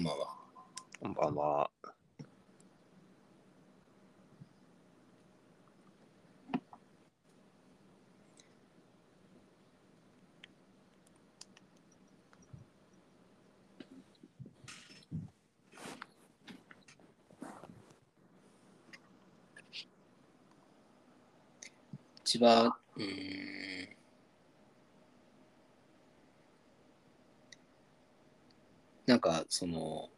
[0.00, 0.26] こんばんは。
[1.02, 1.70] こんばんは。
[22.24, 23.60] 千葉、うーん。
[29.10, 30.08] なんか、その、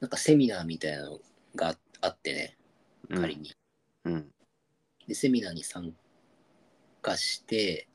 [0.00, 1.18] なんかセミナーみたいなの
[1.56, 2.58] があってね、
[3.08, 3.54] 仮に。
[4.04, 4.30] うん。
[5.08, 5.94] で、セミナーに参
[7.00, 7.88] 加して、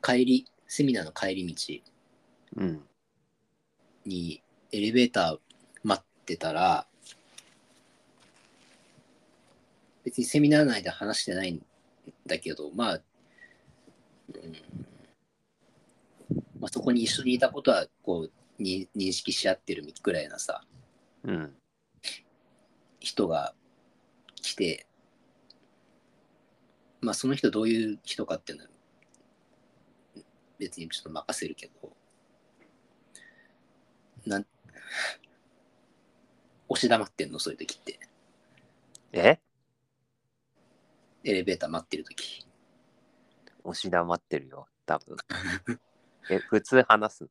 [0.00, 2.88] 帰り、セミナーの帰り道うん。
[4.06, 4.42] に
[4.72, 5.38] エレベーター
[5.82, 6.86] 待ってたら、
[10.04, 11.62] 別にセミナー内で話してないん
[12.24, 12.98] だけど、まあ、う
[14.38, 14.87] ん
[16.60, 20.62] まあ、そこに一緒にいたことはこうに認識し合ってるくらいなさ、
[21.24, 21.54] うん。
[23.00, 23.54] 人が
[24.34, 24.86] 来て、
[27.00, 28.70] まあその人どういう人かっていうのは
[30.58, 31.92] 別にちょっと任せるけど、
[34.26, 34.46] なん、
[36.68, 38.00] 押し黙ってんのそういう時って。
[39.12, 39.38] え？
[41.24, 42.44] エレベーター待ってる時。
[43.64, 45.16] 押し黙ってるよ、多分。
[46.30, 47.30] え、普通話すの？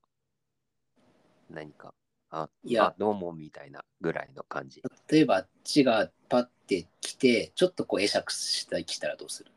[1.49, 1.93] 何か？
[2.29, 4.81] あ、いやあどうもみたいなぐらいの感じ。
[5.09, 9.51] 例えばあっちがパッて来て、ちょっとこう会釈した来たらどうする？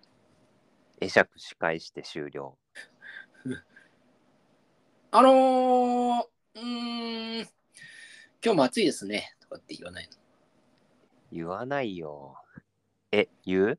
[1.00, 2.56] 会釈し返して終了。
[5.10, 7.48] あのー、うーん、
[8.44, 10.12] 今日も暑いですね、とかって言わないの？
[11.32, 12.36] 言わないよ。
[13.10, 13.78] え、言う？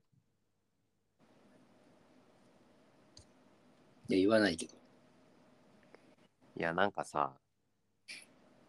[4.09, 4.80] いや、言わないけど。
[6.61, 7.33] いや、なんかさ、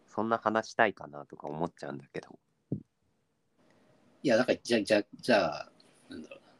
[0.07, 2.39] そんな話したいかなとか思っちゃうんだけど。
[2.73, 5.71] いや、だから、じゃあ、じゃあ、じゃあ、
[6.09, 6.53] なんだろうな。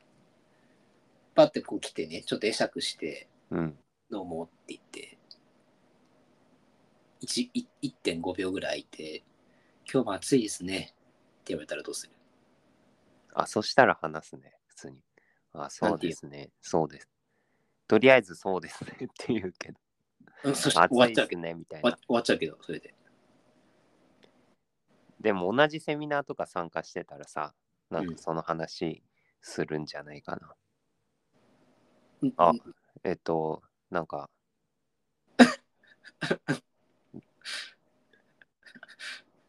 [1.34, 3.76] パッてこう来てね、ちょっと会釈して、うん。
[4.12, 5.18] どうもって言って、
[7.22, 9.24] 1い1.5秒ぐらいいて、
[9.92, 10.94] 今日も暑いですねって
[11.46, 12.14] 言われたらどうする？
[13.34, 15.02] あ、そしたら話すね、普通に。
[15.54, 16.52] あ、そうですね。
[16.62, 17.10] そうです。
[17.88, 19.80] とりあえずそうですねって言うけど。
[20.44, 21.98] うん、そして終わっちゃうけど、暑いですね、みたいな終わ。
[21.98, 22.94] 終わっちゃうけど、それで。
[25.20, 27.54] でも同じセミナーとか参加してたらさ、
[27.90, 29.04] なんうんかその話
[29.42, 30.56] するんじゃないかな。
[32.24, 34.30] うんあうんえっと、なんか。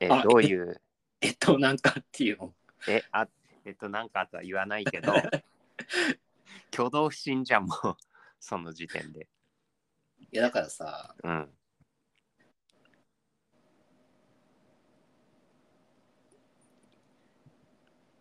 [0.00, 0.80] え、あどういう、
[1.20, 2.54] えっと、なんかっていうの？
[2.88, 3.28] え、あ、
[3.64, 5.12] えっと、なんかとは言わないけど、
[6.72, 7.96] 挙動不審じゃん、もう、
[8.40, 9.28] その時点で。
[10.34, 11.48] いや、だからさ、うん。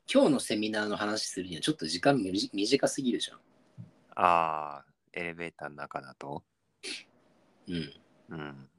[0.07, 3.39] 今日のセミナーの話するにはちょっと時間みじ短すぎるじゃん。
[4.15, 6.43] ああ、エレベーターの中だと？
[7.67, 7.93] うん。
[8.29, 8.69] うん。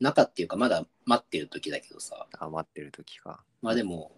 [0.00, 3.44] 中っていうか、まだ待ってる時だけどさ、あ、待ってる時か。
[3.62, 4.10] まあでも、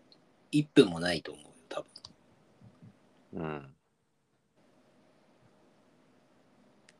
[0.50, 1.84] 1分もないと思うよ、多
[3.34, 3.44] 分。
[3.44, 3.74] うん。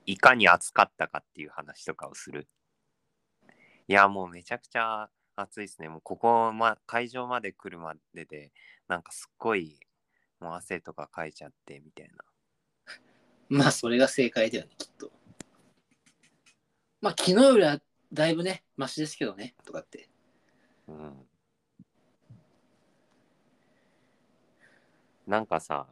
[0.07, 2.49] いかに暑かったかっていう話とかをする。
[3.89, 5.89] いや、もうめちゃくちゃ暑いですね。
[5.89, 8.53] もうここ、ま、会場まで来るまでで、
[8.89, 9.79] なんかすっごい、
[10.41, 12.25] もう汗とかかいちゃってみたいな。
[13.49, 15.13] まあ、それが正解だよね、きっと。
[17.01, 17.81] まあ、昨日よりは
[18.13, 20.09] だいぶね、マシですけどね、とかって。
[20.87, 21.29] うん。
[25.27, 25.89] なんかさ、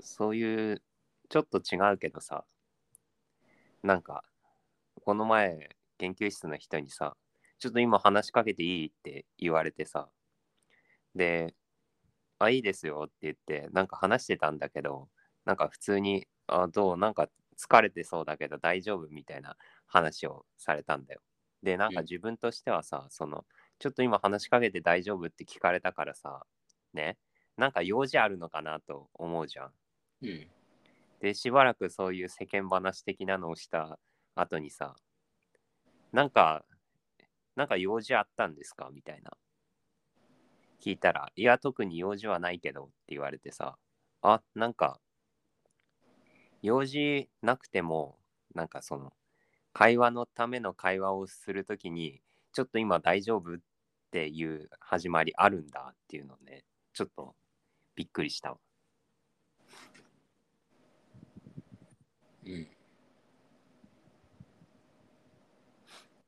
[0.00, 0.82] そういう、
[1.28, 2.44] ちょっと違うけどさ、
[3.84, 4.24] なんか、
[5.04, 7.18] この前、研究室の人にさ、
[7.58, 8.86] ちょっと今話しかけていい？
[8.86, 10.08] って言われてさ、
[11.14, 11.54] で、
[12.38, 15.10] あ、いいですよって言って、なんか話してたんだけど、
[15.44, 16.96] なんか普通に、あ、どう？
[16.96, 17.28] なんか
[17.58, 19.06] 疲れてそうだけど大丈夫？
[19.10, 21.20] みたいな話をされたんだよ。
[21.62, 23.44] で、なんか自分としてはさ、その、
[23.78, 25.26] ちょっと今話しかけて大丈夫？
[25.26, 26.46] って聞かれたからさ、
[26.94, 27.18] ね、
[27.58, 29.72] なんか用事あるのかなと思うじゃん。
[30.22, 30.48] うん。
[31.24, 33.98] で、しばらくそういう世間話的なのをした
[34.34, 34.94] 後にさ、
[36.12, 36.66] なんか、
[37.56, 38.90] なんか用事あったんですか？
[38.92, 39.30] みたいな。
[40.82, 43.78] 聞いたら、いや、特に用事はないけどって言われてさ、
[44.20, 45.00] あ、なんか、
[46.60, 48.18] 用事なくても、
[48.54, 49.14] なんかその、
[49.72, 52.20] 会話のための会話をするときに、
[52.52, 53.56] ちょっと今大丈夫っ
[54.10, 57.34] ていう始まりあるんだっていうのね、ちょっと
[57.96, 58.58] びっくりしたわ。
[62.46, 62.66] うん。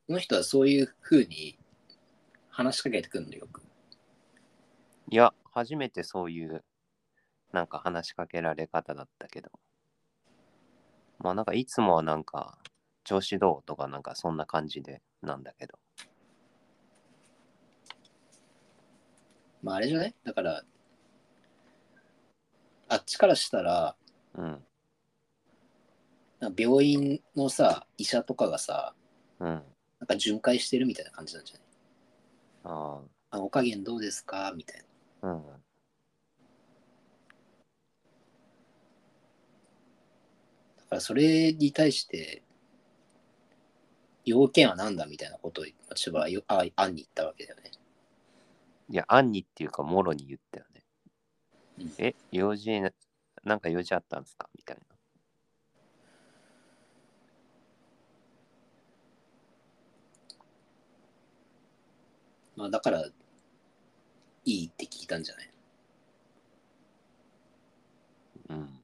[0.07, 1.59] この人はそういう風に
[2.49, 3.63] 話しかけてくるのよく。
[5.11, 6.65] いや、初めてそういう、
[7.53, 9.51] なんか話しかけられ方だったけど。
[11.19, 12.59] まあなんかいつもはなんか、
[13.05, 15.79] 調子どうとかなんかそんな感じでなんだけど。
[19.63, 20.15] まああれじゃない？
[20.25, 20.63] だから、
[22.89, 23.97] あっちからしたら、
[24.35, 24.65] うん、
[26.39, 28.95] なんか病院のさ、医者とかがさ、
[29.41, 29.49] うん。
[29.49, 31.67] なんか巡回してるみたいな感じなんじゃない？
[32.65, 33.01] あ
[33.31, 34.53] あ、お加減どうですか？
[34.55, 34.85] みたい
[35.23, 35.31] な。
[35.31, 35.43] あ、うん。
[35.47, 35.53] だ
[40.91, 42.43] からそれに対して、
[44.25, 47.71] 要件は何だみたいなことを私はよあ案に言ったわけだよね。
[48.91, 50.83] いや、暗にっていうか、もろに言ったよね。
[51.79, 52.91] うんえ、用事な、
[53.45, 54.49] なんか用事あったんですか？
[54.57, 54.96] みたいな。
[62.57, 63.05] まあだから、
[64.45, 65.51] いいって聞いたんじゃない？
[68.51, 68.81] うん。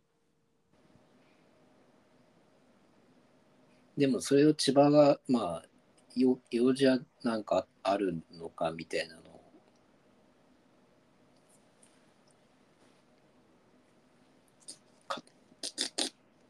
[3.96, 5.69] でもそれを千葉が、まあ、
[6.16, 9.22] よ用事はなんかあるのかみたいなのを。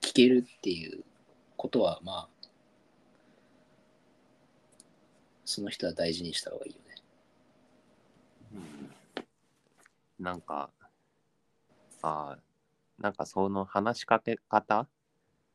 [0.01, 1.05] 聞けるっていう
[1.57, 2.49] ことは、まあ、
[5.47, 6.82] その人は大事にした方がいいよ
[8.53, 8.61] ね。
[10.19, 10.71] なんか、
[12.03, 12.39] ああ、
[12.99, 14.87] なんかその話しかけ方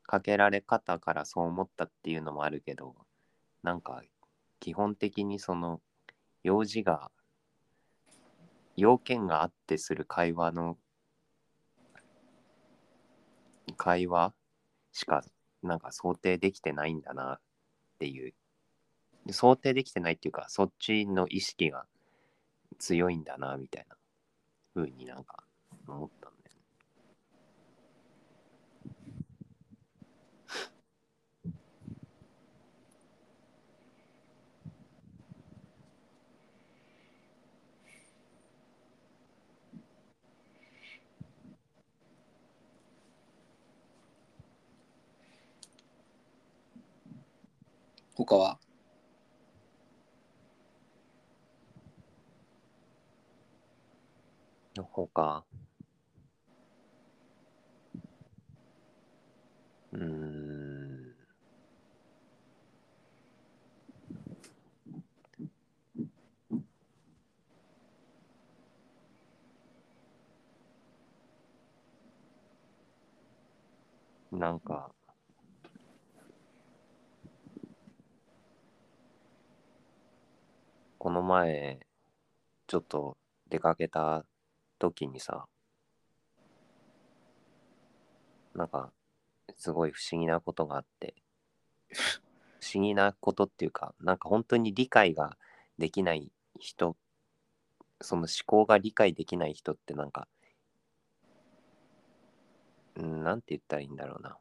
[0.02, 2.94] かけられ方からそう思ったっていうのもあるけど、
[3.62, 4.02] なんか
[4.60, 5.80] 基本的にその
[6.42, 7.10] 用事が、
[8.76, 10.78] 要件があってする会話の
[13.76, 14.32] 会話
[14.92, 15.24] しか
[15.62, 17.40] なんか想定できてないんだなっ
[17.98, 18.34] ていう。
[19.30, 21.84] 想定できてないっていうか、そっちの意識が
[22.78, 23.96] 強いんだなみたいな
[24.74, 25.44] 風になんか
[25.86, 26.58] 思ったんだよ。
[48.14, 48.67] 他は？
[55.06, 55.44] 他
[59.92, 61.14] うーん。
[74.32, 74.90] なんか。
[80.98, 81.78] この前
[82.66, 83.16] ちょっと
[83.48, 84.24] 出かけた
[84.78, 85.46] 時にさ
[88.54, 88.92] なんか
[89.56, 91.14] すごい不思議なことがあって
[92.60, 95.36] 不思議なことっていうかなんか本当に理解が
[95.78, 96.96] できない人
[98.00, 100.28] その思考が理解できない人ってなんか
[102.96, 104.38] うんなんて言ったらいいんだろうな。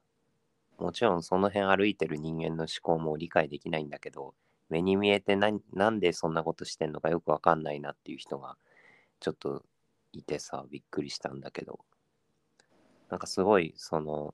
[0.80, 4.36] もちろんその辺歩いてる人間の思考も理解できないんだけど
[4.70, 8.58] 目に見えてななんでそんなことしてんのかよくわかんないなっていう人が
[9.20, 9.64] ちょっと
[10.18, 11.80] いてさびっくりしたんだけど。
[13.10, 14.34] なんかすごいその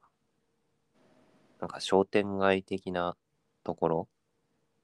[1.60, 3.16] なんか商店街的な
[3.64, 4.08] ところ。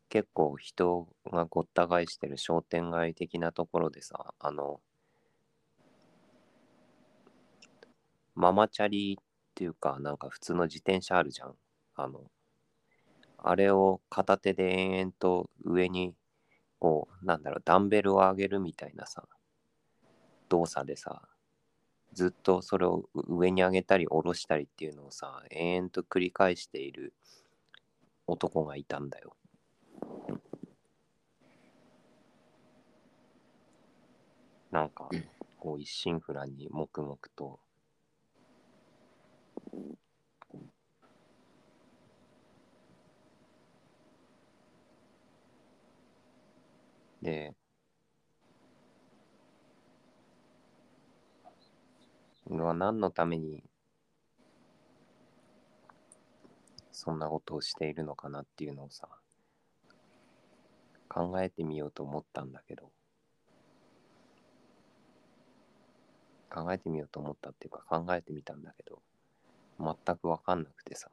[0.09, 4.81] 結構人がごった返してる商店街的なところでさあの
[8.33, 11.53] ママチャリっていうかなんか普通の自転車あるじゃん。
[11.95, 12.21] あの
[13.37, 16.15] あれを片手で延々と上に
[16.79, 19.23] こうなんだろうダンベルを上げるみたいなさ
[20.49, 21.21] 動作でさ
[22.13, 27.13] ずっとそれを上に上げたり下ろしたりっていうのをさ延々と繰り返している
[28.27, 29.35] 男がいたんだよ。
[34.71, 35.23] なんかうん
[35.59, 37.59] こう一心不乱に黙々と
[47.21, 47.53] で
[52.57, 53.63] は何のために
[56.91, 59.07] そんなことをしているのかなっていうのをさ
[61.07, 62.91] 考えてみようと思ったんだけど。
[66.49, 68.99] 考えてみようと思ったっていうか考えてみたんだけど
[69.79, 71.09] 全く分かんなくてさ。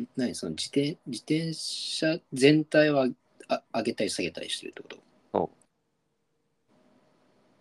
[0.00, 3.08] ん何その自転自転車全体は
[3.48, 5.07] あ上げたり下げたりしてるってこと？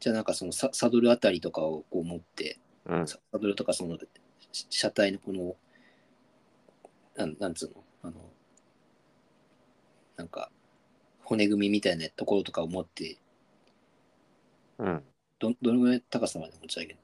[0.07, 3.05] じゃあなんかそのササドルあたりとかをこう持って、うん。
[3.05, 3.97] ササドルとかその
[4.53, 5.57] し車体のこの
[7.17, 7.83] なんなんつうの？
[8.03, 8.13] あの
[10.15, 10.49] なんか
[11.25, 13.17] 骨組みみたいなところとかを持って
[14.77, 15.03] うん。
[15.39, 16.99] どどのぐらいの高さまで持ち上げる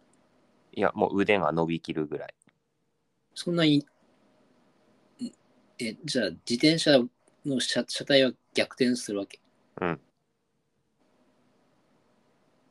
[0.72, 2.34] いや、もう腕が伸びきるぐらい。
[3.36, 3.84] そんなにん
[5.78, 7.00] えじゃあ自転車
[7.46, 9.42] の車車体は逆転するわけ？
[9.82, 10.00] うん。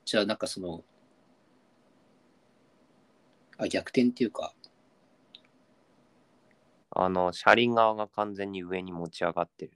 [0.04, 0.82] じゃあなんかその
[3.58, 4.54] あ逆転っていうか
[6.94, 9.72] あの、車輪側が完全に上に持ち上がってる。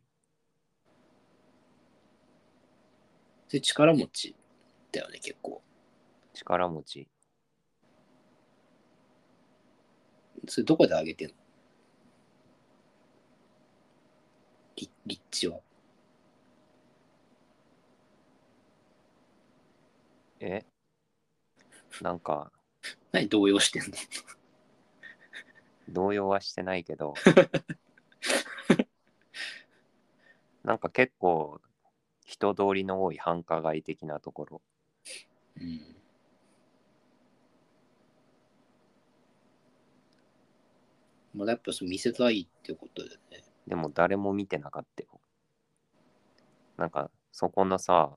[3.48, 4.36] それ力持ち
[4.92, 5.62] だよね結構
[6.34, 7.08] 力持ち。
[10.48, 11.34] それどこで上げてんの？
[14.76, 15.60] リ立地は
[20.48, 20.66] え？
[22.02, 22.52] なんか、
[23.12, 23.88] 何動揺してんの？
[25.88, 27.14] 動揺はしてないけど、
[30.64, 31.60] なんか結構、
[32.24, 34.62] 人通りの多い繁華街的なところ。
[35.60, 35.96] うん
[41.36, 43.44] まだやっぱ見せたいってことだよね。
[43.66, 45.20] でも誰も見てなかったよ。
[46.78, 48.16] なんか、そこのさ、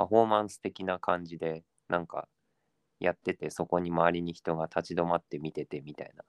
[0.00, 2.26] パフォーマンス的な感じで、なんか、
[3.00, 6.24] やってて、そこに周りに人が立ち止まって見ててみたいな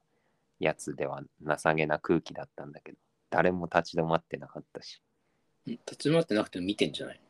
[0.60, 2.98] やつでは情けな空気だったんだけど、
[3.30, 5.02] 誰も立ち止まってなかったし。
[5.68, 7.22] うん立ち止まってなくても見てんじゃない？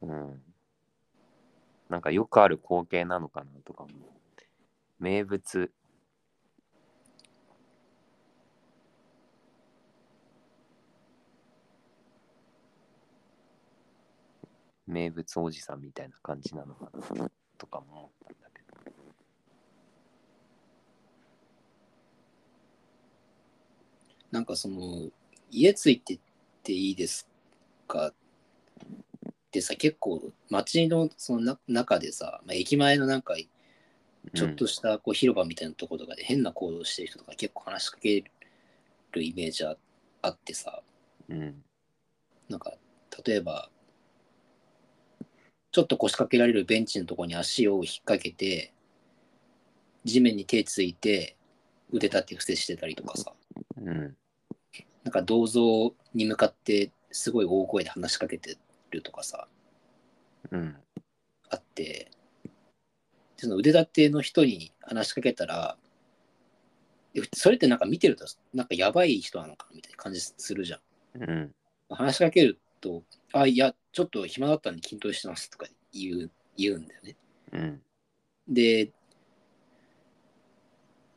[0.00, 0.42] うん。
[1.90, 3.90] なんかよくある光景なのかなとかも。
[4.98, 5.70] 名物。
[14.88, 18.92] 名物おじさんみたいな感じなのかなとかも思ったんだけど。
[24.30, 25.10] なんかその、
[25.50, 26.18] 家ついてっ
[26.62, 27.28] ていいです
[27.86, 28.14] かっ
[29.50, 33.34] てさ、結構街のそのな中でさ、まあ、駅前のなんか
[34.34, 38.24] ちょっとしたこう広場みたいなところとかで変な行動してる人とか結構話しかけ
[39.12, 39.76] るイメージあ
[40.22, 40.82] あってさ、
[41.28, 41.42] うん。
[41.42, 41.64] うん。
[42.48, 42.74] なんか
[43.26, 43.70] 例えば、
[45.70, 48.72] ちょっと腰掛けられるベンチのところに足を引っ掛けて、
[50.04, 51.36] 地面に手ついて
[51.90, 53.32] 腕立て伏せしてたりとかさ、
[53.76, 54.16] うん。
[55.04, 58.56] なんか銅像に向かってすごい大声で話しかけて
[58.90, 59.48] るとかさ、
[60.50, 60.76] うん。
[61.50, 62.10] あって、
[63.36, 65.76] その腕立ての人に話しかけたら、
[67.14, 70.76] えそれってなんか見てると、なんかやばい人なのかなみたいな感じするじゃ
[71.18, 71.22] ん。
[71.22, 71.52] うん。
[71.90, 77.16] 話しかけると、あ、いや、ちょっと暇だったんで筋トレしてますとか言う言うんだよね。
[77.52, 77.82] うん。
[78.48, 78.92] で、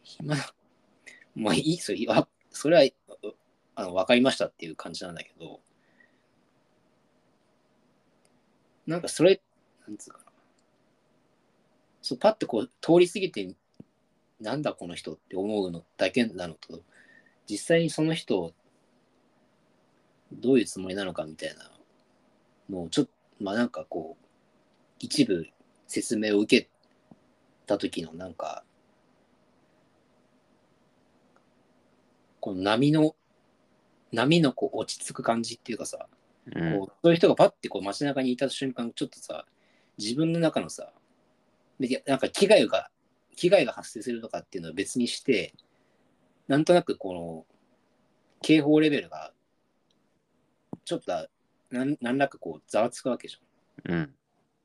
[0.04, 0.54] 暇だ、
[1.36, 3.28] まあいい、それあそれは
[3.76, 5.62] あの分かりましたっていう感じなんだけど、
[8.86, 9.42] なんかそれ、
[9.88, 10.26] なんつうかな。
[12.02, 13.56] そうパッてこう通り過ぎて、
[14.40, 16.84] なんだこの人って思うのだけなのと、
[17.48, 18.54] 実際にその人、
[20.32, 21.72] どういうつもりなのかみたいな
[22.72, 24.26] のをちょっと、まあなんかこう、
[25.00, 25.46] 一部
[25.88, 26.70] 説明を受け
[27.66, 28.64] た時のなんか、
[32.40, 33.16] この波の、
[34.12, 36.08] 波のこう落ち着く感じっていうかさ、
[36.46, 36.80] うん。
[36.80, 39.46] こうそういう人がパッてこう街中にいた瞬間、ちょっとさ、
[39.98, 40.92] 自分の中のさ、
[41.80, 42.90] でなんか危害が、
[43.36, 45.54] 危害が発生するとかっていうのは別にして、
[46.48, 47.46] なんとなくこの、
[48.42, 49.34] 警報レベルが、
[50.84, 51.28] ちょっと
[51.72, 53.94] なん、なんらかこう、ざわつくわけじゃん。
[53.94, 54.16] うん。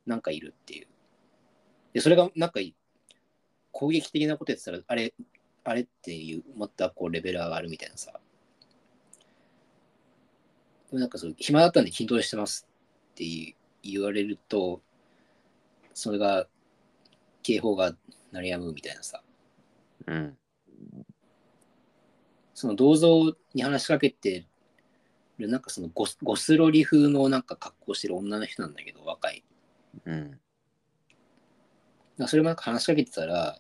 [0.06, 0.86] なんかいるっていう。
[1.92, 2.60] で、それがなんか
[3.72, 5.14] 攻撃的なことやってたら、あれ、
[5.64, 8.12] あれっていう、またこうレベル上がるみたいなさ。
[10.90, 12.66] でもなんかそう、暇だったんで筋トレしてます
[13.12, 14.80] って言われると、
[15.94, 16.46] それが、
[17.42, 17.94] 警報が
[18.32, 19.22] 鳴りやむみたいなさ。
[20.06, 20.36] うん。
[22.54, 24.46] その銅像に話しかけて
[25.38, 29.44] る、なんかそのゴスゴスロリ風のなんか格好してる女の人なんだけど、若い。
[30.04, 30.40] うん。
[32.26, 33.58] それもなんか話しかけてたら、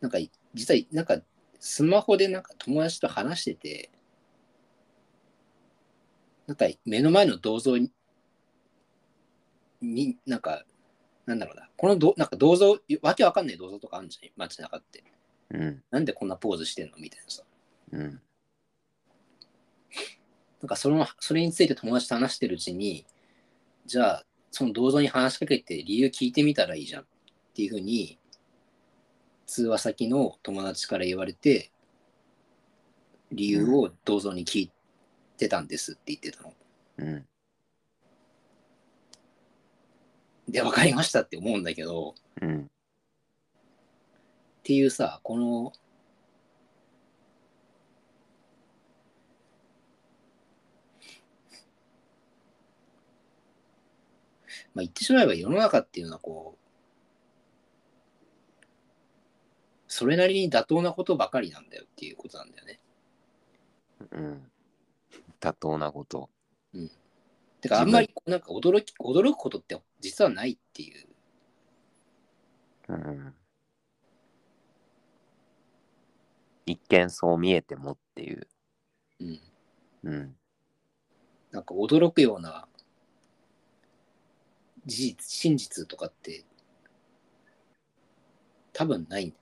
[0.00, 0.18] なんか
[0.54, 1.18] 実はなんか
[1.58, 3.90] スマホでなんか友達と話してて、
[6.46, 7.90] なんか目の前の銅像に、
[9.80, 10.64] になんか、
[11.24, 15.04] なんだろうな、このどなんか銅像、わけわかんない銅像とかあるんじゃん、街中って。
[15.50, 15.82] うん。
[15.90, 16.96] なんでこんなポーズしてんの？
[16.98, 17.42] みたいなさ。
[17.92, 18.20] うん。
[20.62, 23.04] なんかそのそれについて友達と話してるうちに
[23.84, 27.04] じゃあその銅像に話しかけて理由聞いてみたらいいじゃんっ
[27.54, 28.18] ていうふうに
[29.46, 31.72] 通話先の友達から言われて
[33.32, 34.70] 理由を銅像に聞い
[35.36, 36.54] てたんですって言ってたの。
[36.98, 37.26] うん。
[40.48, 42.60] で分かりましたって思うんだけどうん。
[42.60, 42.64] っ
[44.62, 45.72] ていうさこの
[54.74, 56.62] まあ言ってしまえば世の中っていうのはこう
[59.88, 62.80] それなりに妥当なことばかりなんだよっていうことなんだよね。
[64.10, 64.50] うん。
[65.38, 66.30] 妥当なこと。
[67.60, 71.06] てかあんまりこうなんか驚き驚くことって実はないっていう。
[72.88, 73.34] うん。
[76.66, 78.48] 一見そう見えてもっていう。
[79.20, 79.40] うん、
[80.04, 80.36] うん。
[81.50, 82.66] なんか驚くような
[84.86, 86.44] 事実真実とかって
[88.72, 89.34] 多分ないん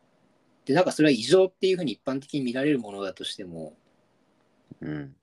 [0.65, 3.75] でなんかそれは異常っていうふうに一般的に見られるものだとしても
[4.81, 5.15] うん。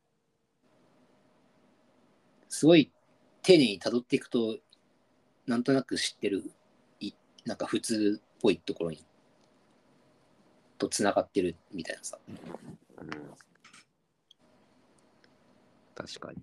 [2.50, 2.92] すごい
[3.44, 4.58] 丁寧に辿っていくと
[5.46, 6.44] なんとなく知ってる
[7.00, 7.14] い
[7.46, 9.06] なんか普通っぽいところに
[10.78, 13.10] とつながってるみたいなさうん、
[15.96, 16.42] 確かに。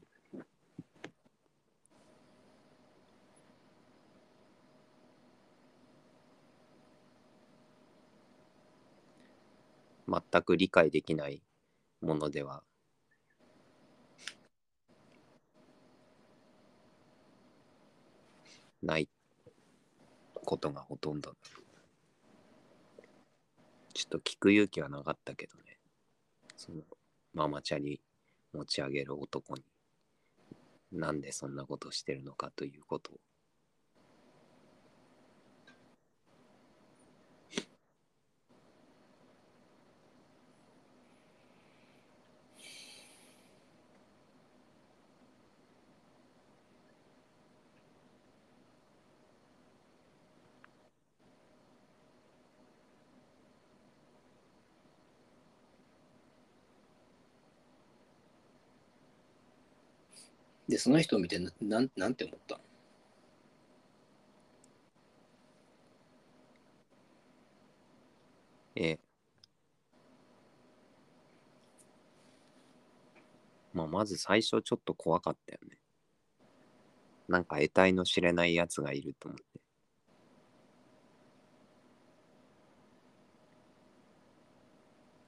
[10.08, 11.42] 全く理解できない
[12.00, 12.62] ものでは。
[18.82, 19.08] ない
[20.34, 21.34] ことがほとんど。
[23.94, 25.78] ちょっと聞く勇気はなかったけどね。
[26.56, 26.82] その
[27.32, 28.00] ママチャリ
[28.52, 29.62] 持ち上げる男に。
[30.92, 33.20] なんでそんなことしてるのかということを。
[60.84, 62.60] その人を見てななんなんて思った？
[68.76, 68.98] ええ
[73.72, 75.78] まあ、まず最初ちょっと怖かったよね。
[77.28, 79.60] なんか得体の知れないやつがいると思って。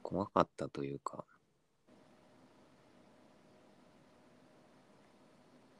[0.03, 1.25] 怖かったというか。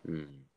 [0.08, 0.48] うん。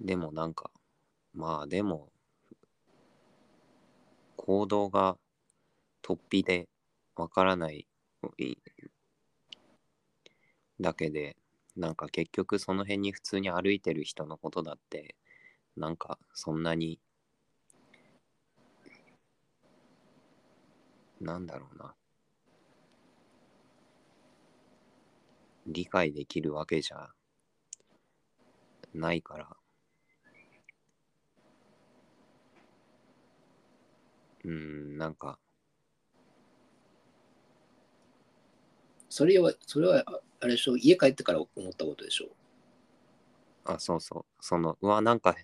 [0.00, 0.70] でもなんか、
[1.34, 2.08] まあでも、
[4.36, 5.16] 行動が
[6.02, 6.68] 突飛で
[7.16, 7.86] わからない
[8.38, 8.56] い
[10.80, 11.36] だけで、
[11.76, 15.14] なんか結局その辺に普通に歩いてる人のことだって、
[15.76, 16.98] なんかそんなに、
[21.22, 21.94] なんだろうな。
[25.66, 27.08] 理解できるわけじゃ
[28.92, 29.56] ないから、
[34.44, 35.38] うん、なんか、
[39.08, 40.76] それはそれはああれでしょ？
[40.76, 42.34] 家帰ってから思ったことでしょ？
[43.64, 45.36] あ、そうそう、その、うわ、なんか、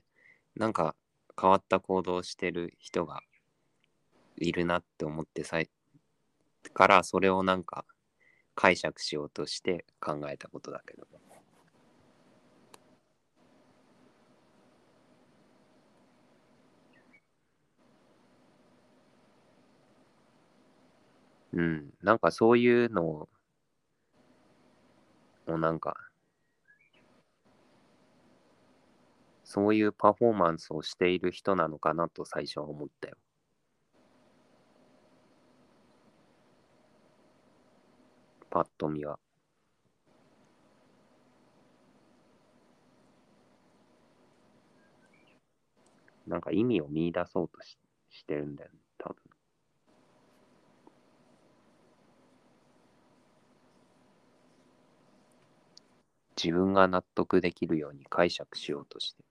[0.56, 0.96] なんか
[1.40, 3.22] 変わった行動してる人が
[4.40, 5.60] いるなって思ってさ、
[6.72, 7.84] から、それをなんか
[8.54, 11.06] 解釈しようとして考えたことだけど。
[21.54, 23.28] うん、なんかそういうのを、
[25.46, 25.96] をなんか、
[29.44, 33.16] そういうパフォーマンスをしている人なのかなと最初は思ったよ。
[38.58, 39.20] パッと見は。
[46.26, 47.78] なんか意味を見出そうとし
[48.10, 49.16] してるんだよね、多分。
[56.36, 59.27] 自分が納得できるように解釈しようとして。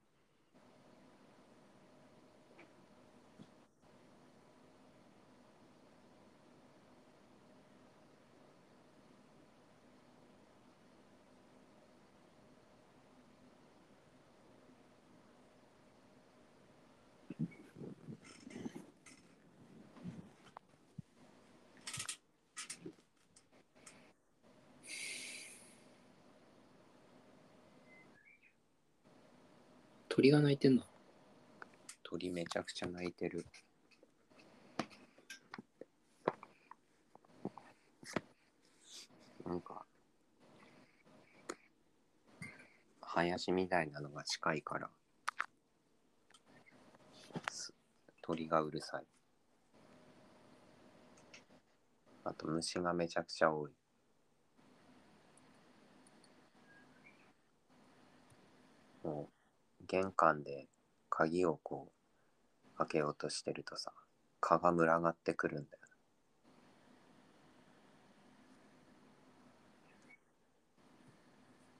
[30.18, 30.82] 鳥が鳴いてんの
[32.02, 33.46] 鳥めちゃくちゃ鳴いてる。
[39.46, 39.86] なんか、
[43.02, 44.90] 林みたいなのが近いから、
[47.52, 47.72] す
[48.24, 49.04] 鳥がうるさい。
[52.24, 53.72] あと虫がめちゃくちゃ多い。
[59.04, 59.37] もう
[59.88, 60.68] 玄関で
[61.10, 61.92] 鍵をこ
[62.76, 63.92] う開けようとしてるとさ
[64.40, 65.84] 蚊が群がってくるんだよ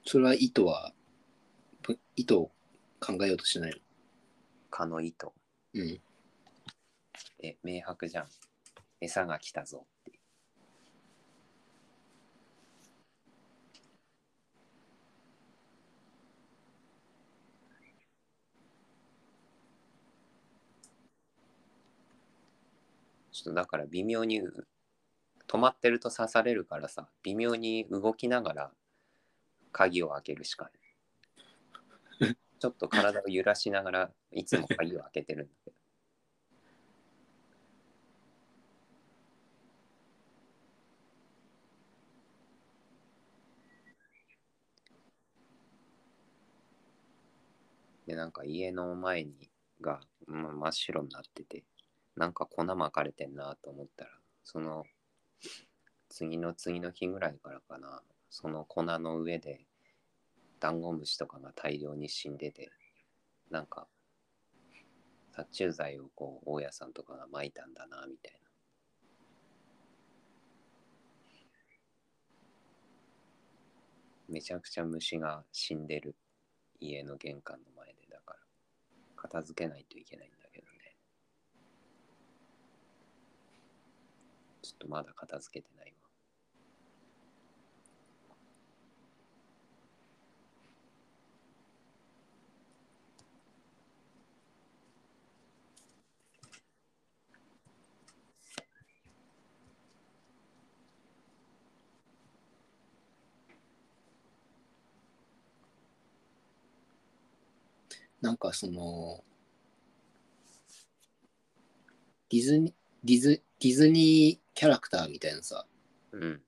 [0.06, 0.94] それは糸は、
[1.82, 2.52] ぶ糸を
[3.02, 3.78] 考えようとしないの？
[4.72, 5.34] 蚊の糸
[5.74, 6.02] うん。
[7.44, 8.28] え明白じゃん。
[9.02, 10.20] 餌が来たぞって
[23.32, 24.54] ちょっとだから微妙にう
[25.48, 28.72] 止まってると刺されるからさ微妙に動きながら
[29.72, 30.70] 鍵を開けるしか
[32.20, 32.34] ない。
[32.60, 35.78] ちょっと体を揺らしながらいつも鍵を開けてるんだけど。
[48.08, 51.64] でなんか家の前にが、ま、真っ白になってて
[52.18, 54.12] なんか粉まかれてんなと思ったら
[54.44, 54.84] その
[56.10, 59.62] 次の次の日ぐらいからかなその粉の上で
[60.60, 62.72] ダンゴムシとかが大量に死んでて
[63.52, 63.88] なんか
[65.32, 68.48] 殺虫剤をこう大家さんとかが撒いたんだなみたいな。
[74.30, 76.16] めちゃくちゃ虫が死んでる
[76.82, 78.40] 家の玄関の前でだから
[79.16, 80.96] 片付けないといけないんだけどね
[84.62, 86.08] ちょっとまだ片付けてないわ。
[108.22, 109.24] なんかその、
[112.30, 115.68] ディズニー、ディズディズニーキャラクターみたいなさ、
[116.12, 116.42] うん。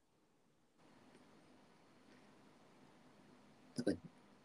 [3.75, 3.91] なんか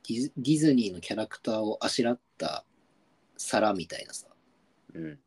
[0.06, 2.66] ディズディズニーのキャラクターをあしらった
[3.38, 4.26] 皿みたいなさ、
[4.92, 5.18] うん。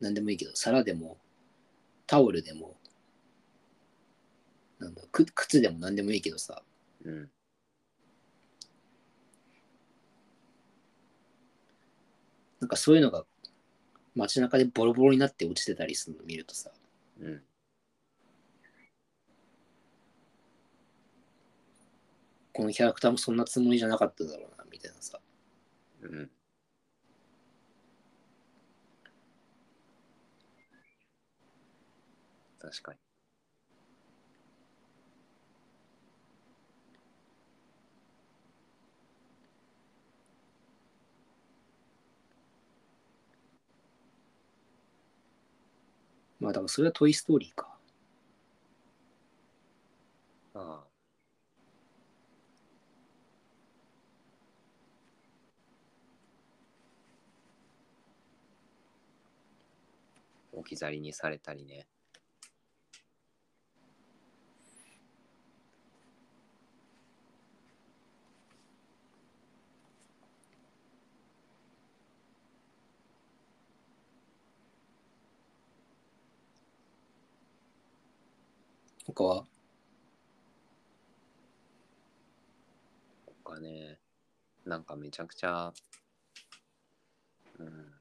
[0.00, 1.18] なんでもいいけど、皿でも、
[2.06, 2.74] タオルでも、
[4.78, 6.62] なんだく靴でもなんでもいいけどさ、
[7.04, 7.30] うん。
[12.60, 13.26] なんかそういうのが
[14.14, 16.70] 街中でボロボロになって落ちてたりするの見るとさ、
[17.20, 17.42] うん
[22.54, 25.20] このキャラクターもそんなつもりじゃなかっただろうな、みたいなさ。
[26.02, 26.30] うん
[32.58, 32.98] 確かに
[46.40, 47.76] まあだからそれはトイ・ストーリーか。
[50.54, 50.93] ああ
[60.64, 61.86] 置き去りにされたりね。
[79.06, 79.44] 他は？
[83.44, 83.98] 他ね。
[84.64, 85.74] なんかめちゃくちゃ
[87.58, 87.94] うん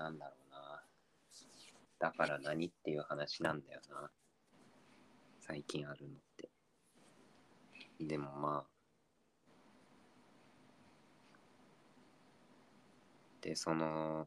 [0.00, 0.82] なんだろうな。
[1.98, 4.10] だから何っていう話なんだよな。
[5.40, 6.48] 最近あるのって。
[8.00, 8.70] でもまあ。
[13.42, 14.26] でその。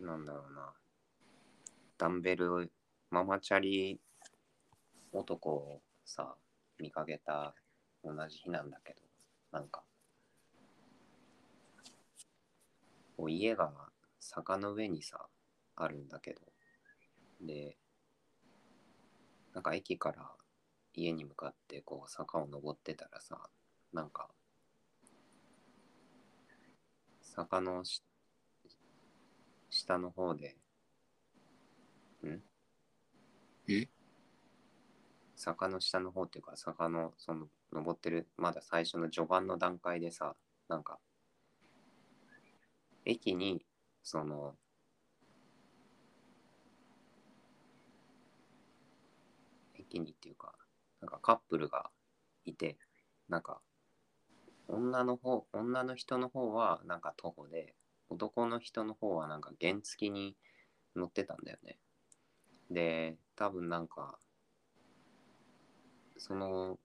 [0.00, 0.72] なんだろうな。
[1.98, 2.72] ダンベル
[3.10, 4.00] ママチャリ
[5.12, 6.34] 男をさ
[6.78, 7.54] 見かけた
[8.04, 9.00] 同じ日なんだけど
[9.52, 9.82] なんか。
[13.16, 13.70] こう家が
[14.18, 15.26] 坂の上にさ
[15.76, 16.40] あるんだけど。
[17.42, 17.76] で
[19.54, 20.30] なんか駅から
[20.94, 23.38] 家に向かってこう坂を登ってたらさ、
[23.92, 24.28] なんか、
[27.22, 28.02] 坂のし
[29.70, 30.56] 下の方で、
[32.24, 32.28] ん？
[32.32, 32.42] ん
[35.40, 40.36] 坂の下の方っていうか、坂のその登ってる、まだ最初の序盤の段階でさ、
[40.68, 40.98] なんか、
[43.06, 43.64] 駅に、
[44.02, 44.54] その、
[49.74, 50.52] 駅にっていうか、
[51.00, 51.90] なんかカップルが
[52.44, 52.76] いて、
[53.30, 53.62] なんか、
[54.68, 57.74] 女の方、女の人の方はなんか徒歩で、
[58.10, 60.36] 男の人の方はなんか原付に
[60.94, 61.78] 乗ってたんだよね。
[62.70, 64.18] で、多分なんか、
[66.20, 66.78] その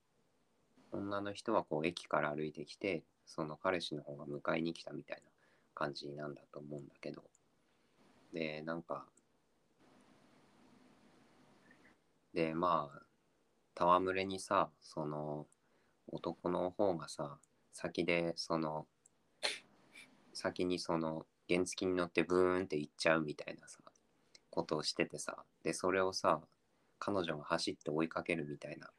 [0.93, 5.29] 女の人はこう駅から歩いてきて、その彼氏の方が迎えに来たみたいな
[5.73, 7.21] 感じなんだと思うんだけど、
[8.33, 9.05] で、なんか、
[12.33, 12.89] で、ま
[13.77, 15.47] あ、戯れにさ、その
[16.07, 17.37] 男の方がさ、
[17.73, 18.87] 先でその、
[20.33, 23.79] 先にその原付に乗ってブーンって行っちゃうみたいなさ、
[24.49, 26.39] ことをしててさ、で、それをさ、
[26.99, 28.89] 彼女が走って追いかけるみたいな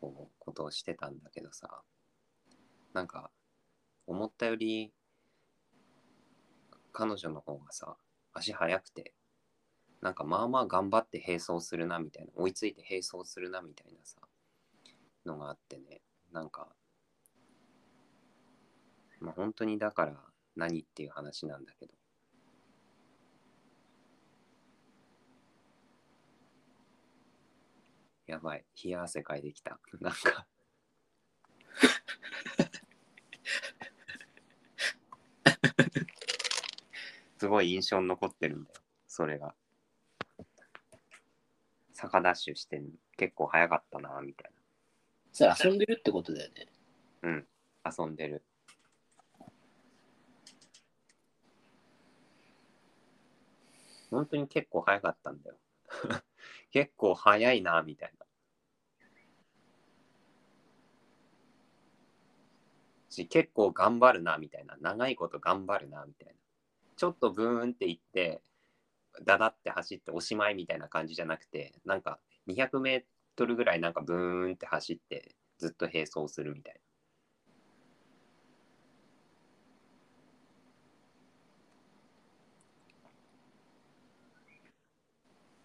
[0.00, 1.82] こうことをしてたんだけどさ、
[2.92, 3.30] なんか、
[4.06, 4.92] 思ったより、
[6.92, 7.96] 彼女の方がさ、
[8.32, 9.14] 足速くて、
[10.00, 14.20] なんかまあまあ頑張って並走するなみたいな、追いついて並走するなみたいなさ、
[15.26, 16.00] のがあってね、
[16.32, 16.68] なんか、
[19.20, 20.14] まあ本当にだから
[20.56, 21.97] 何っていう話なんだけど、
[28.28, 29.80] やばい、冷や汗かいてきた。
[30.00, 30.46] なんか
[37.38, 39.54] すごい印象に残ってるんだよ、それが。
[41.94, 42.82] 坂ダッシュして
[43.16, 44.52] 結構早かったな、みたい
[45.32, 46.66] それ遊んでるってことだよね。
[47.22, 47.30] な。
[47.30, 47.48] うん、
[47.98, 48.44] 遊んでる。
[54.10, 55.56] 本当に結構早かったんだよ。
[56.72, 58.12] 結構早いな、みたい
[63.18, 64.76] し、結構頑張るな、みたいな。
[64.80, 66.34] 長いこと頑張るな、みたいな。
[66.96, 68.42] ちょっとブーンって行って、
[69.24, 73.02] ダダって走っておしまいみたいな感じじゃなくて、なんか200メー
[73.36, 76.80] トルぐらいなんかブーンって走って、ずっと並走するみたいな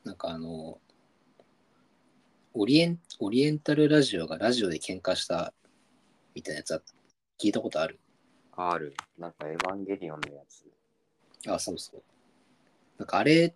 [0.04, 0.80] なんかあの、
[2.54, 5.54] オリエンオリエンタルラジオがラジオで喧嘩した
[6.36, 6.82] みたいなやつは
[7.44, 8.00] 聞いたことある
[8.56, 8.70] な。
[8.70, 8.96] ある。
[9.18, 10.64] なんかエヴァンゲリオンのやつ。
[11.52, 12.04] あ、そうそう。
[12.98, 13.54] なんかあれ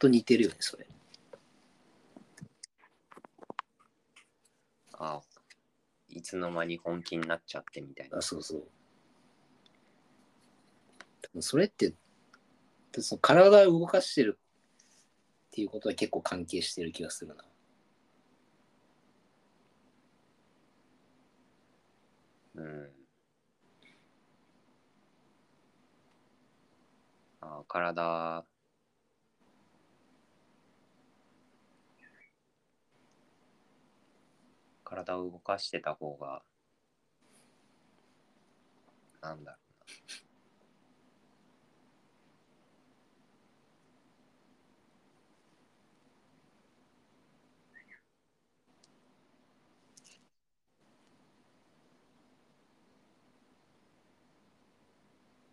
[0.00, 0.88] と似てるよね、それ。
[4.94, 5.20] あ
[6.08, 8.20] いつの間に本気になっちゃってみたいなあ、。
[8.20, 8.66] そうそう。
[11.40, 11.94] それって、
[12.98, 17.44] その体を動かしてるっていうことは結構関係してる気がするな。
[22.56, 23.00] うん。
[27.42, 28.44] あ体、
[34.82, 36.42] 体を動かしてた方が、
[39.22, 39.58] なんだろ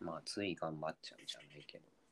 [0.01, 0.12] うな。
[0.13, 2.07] まあ、つい頑張っちゃうんじゃないけど。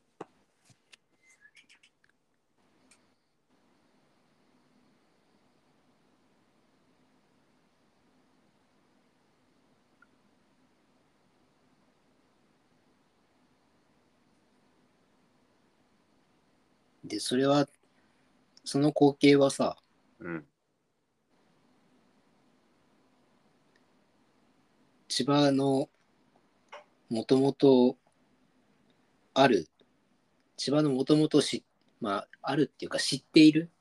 [17.16, 17.66] で、それは、
[18.66, 19.78] その光景はさ、
[20.20, 20.46] うん。
[25.08, 25.90] 千葉の
[27.10, 27.96] もともと
[29.34, 29.70] ある、
[30.58, 31.64] 千葉のもともとし、
[32.02, 33.72] まあ、あるっていうか知っている？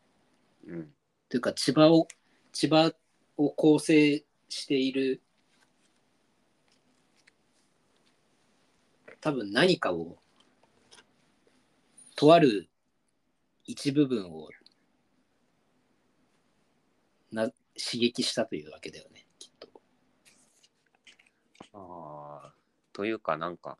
[0.69, 0.95] うん。
[1.29, 2.07] というか千葉を、
[2.53, 2.93] 千葉
[3.37, 5.21] を構成している
[9.21, 10.19] 多分何かを
[12.15, 12.69] とある
[13.67, 14.49] 一部分を
[17.33, 19.69] な刺激したというわけだよねきっと。
[21.73, 22.55] ああ、
[22.93, 23.79] というかなんか、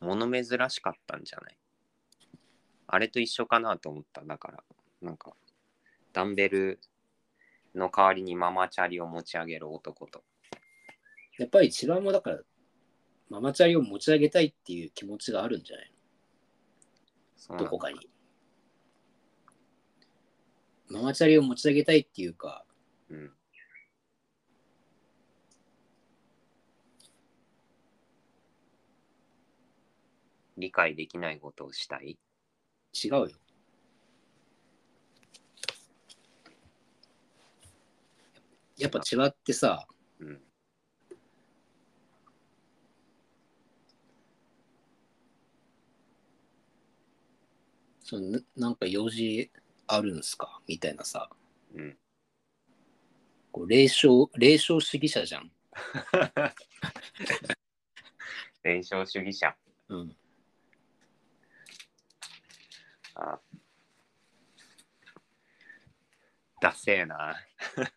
[0.00, 1.56] 物珍しかったんじゃない？
[2.88, 4.22] あれと一緒かなと思った。
[4.24, 4.64] だから、
[5.00, 5.34] なんか、
[6.12, 6.80] ダンベル
[7.74, 10.24] の代わりにママチャリを持ち上げる男と。
[11.38, 12.40] やっぱり千葉もだから、
[13.30, 15.92] ママチャリを持ち上げたいっていう気持ちがあるんじゃない
[17.50, 17.56] の？
[17.56, 17.96] どこかに。
[20.88, 22.64] ママチャリを持ち上げたいっていうか、
[23.10, 23.32] うん。
[30.56, 32.16] 理解できないことをしたい？
[32.94, 33.30] 違うよ。
[38.76, 39.86] やっぱ千葉ってさ、
[40.20, 40.40] うん。
[48.00, 49.50] そのななんか用事
[49.86, 50.60] あるんすか？
[50.66, 51.28] みたいなさ、
[51.74, 51.98] うん。
[53.52, 55.50] こう霊障霊障主義者じゃん。
[58.62, 59.56] 伝承主義者。
[59.88, 60.16] うん。
[63.14, 63.38] あ
[66.60, 67.36] ダセえな。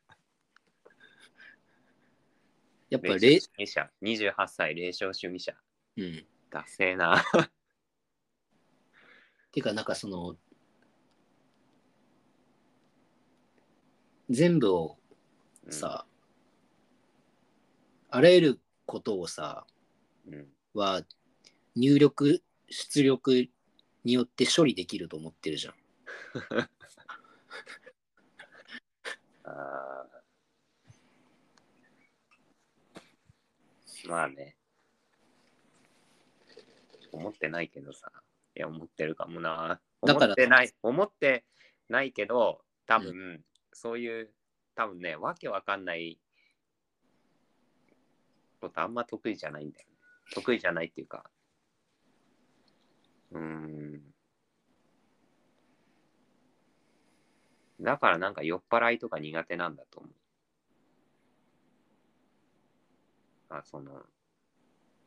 [2.89, 3.91] やっぱ霊霊障、主義者。
[4.01, 5.55] 28歳霊障主義者。
[5.95, 6.27] うん。
[6.49, 7.23] ダセえな。
[9.51, 10.37] てかなんかその、
[14.29, 14.97] 全部を
[15.69, 16.05] さ、
[18.09, 19.65] あらゆることをさ、
[20.27, 20.33] うん。
[20.33, 20.47] うん。
[20.73, 21.01] は
[21.75, 23.49] 入力、出力
[24.03, 25.73] によって処理できると思ってるじゃん。
[29.43, 30.17] あー
[34.07, 34.55] まあね。
[37.11, 38.11] 思ってないけどさ。
[38.55, 39.79] いや、思ってるかもな。
[40.05, 41.45] だから思ってない、思って
[41.89, 43.43] ないけど、多分、
[43.77, 44.33] そういう、
[44.73, 46.17] 多分ね、わけわかんない
[48.59, 49.93] ことあんま得意じゃないんだよね。
[50.33, 51.29] 得意じゃないっていうか。
[53.31, 54.01] うん。
[57.79, 60.11] だからなんか酔っ払いとか苦手なんだと思う。
[63.49, 64.01] あ、その、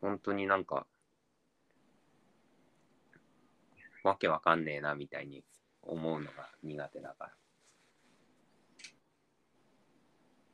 [0.00, 0.86] 本当になんか、
[4.04, 5.42] わけわかんねえなみたいに
[5.82, 7.39] 思うのが苦手だから。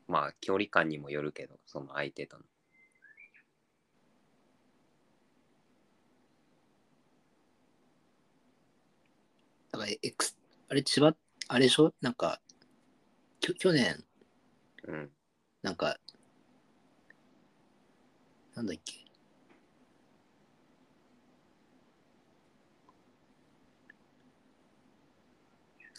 [0.08, 2.44] まあ、距離感にもよるけど、その相手との。
[9.72, 10.36] だから、エクス、
[10.68, 11.14] あれ、千葉、
[11.48, 11.92] あれでしょ？
[12.00, 12.40] なんか、
[13.40, 14.04] きょ去年、
[14.86, 15.10] うん。
[15.62, 15.98] なんか、
[18.54, 18.94] なんだっけ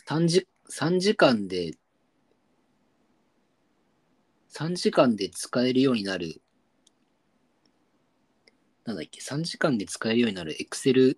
[0.06, 1.78] ？3時、3時間で、
[4.58, 6.42] 3時間で使えるようになる、
[8.86, 10.58] なんだっけ、3時間で使えるようになる。
[10.60, 11.16] Excel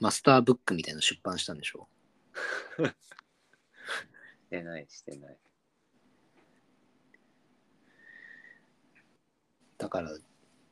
[0.00, 1.88] マスターブックみたいなの出版したんでしょ？
[4.46, 5.38] してない、してない。
[9.78, 10.16] だから、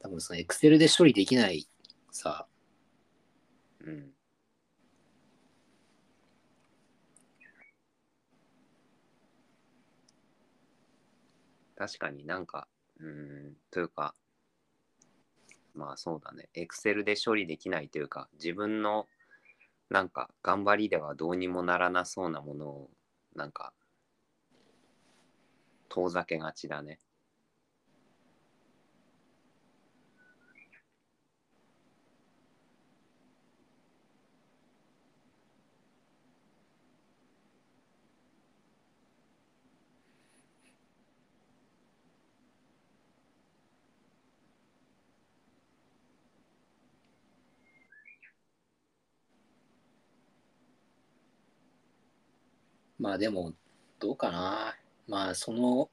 [0.01, 1.69] 多分その Excel で処理できない
[2.11, 2.49] さ、
[3.81, 4.18] うん。
[11.79, 12.67] 確かになんか、
[12.99, 14.17] うん、というか、
[15.75, 19.07] まあそうだね、エクセルで処理できないというか、自分の
[19.89, 22.91] なんか頑張りではどうにもならなそうなものを、
[23.37, 23.73] なんか、
[25.89, 26.99] 遠ざけがちだね。
[52.99, 53.55] まあでも、
[53.99, 54.77] どうかな。
[55.07, 55.91] まあその、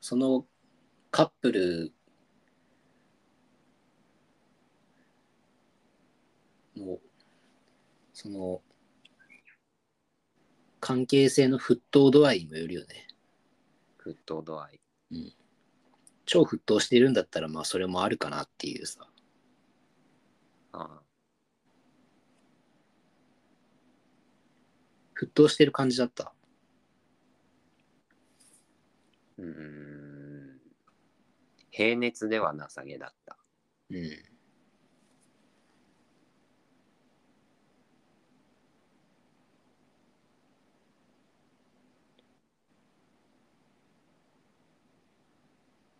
[0.00, 0.46] その
[1.10, 1.92] カップル
[6.76, 6.98] の、
[8.12, 8.62] その、
[10.80, 13.06] 関係性の沸騰度合いにもよるよね。
[13.98, 14.80] 沸騰度合い。
[16.26, 19.06] 超沸騰してるんだったら、まあそれもあるかなっていうさ。
[20.72, 21.11] ああ
[25.22, 26.34] 沸騰してる感じだった。
[29.38, 30.60] うん。
[31.70, 33.38] 平熱ではなさげだった。
[33.90, 34.32] うん。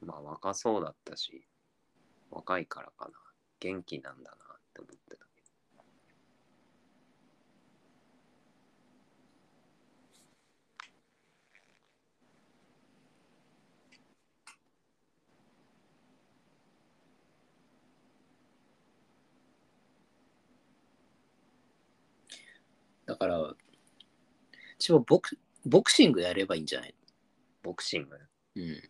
[0.04, 1.46] まあ若そうだったし、
[2.32, 3.12] 若いからかな。
[3.60, 4.38] 元気なんだなっ
[4.74, 5.31] て思ってた
[23.06, 23.54] だから、
[24.78, 26.94] 一応ボクボクシングやればいいんじゃない？
[27.62, 28.18] ボクシング？
[28.56, 28.82] うん。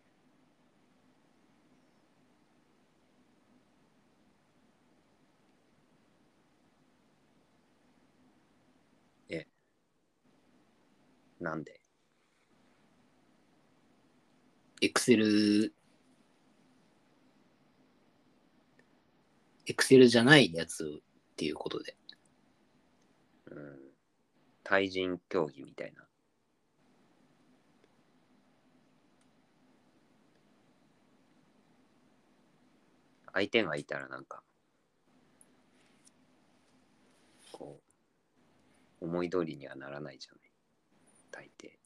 [11.39, 11.77] なんで？
[14.81, 15.73] エクセル、
[19.65, 21.97] エクセルじゃないやつっていうことで。
[23.51, 23.82] うん。
[24.63, 26.07] 対人競技みたいな。
[33.33, 34.43] 相手がいたらなんか、
[37.51, 37.81] こ
[39.01, 40.51] う、思い通りにはならないじゃない。
[41.31, 41.82] 大抵。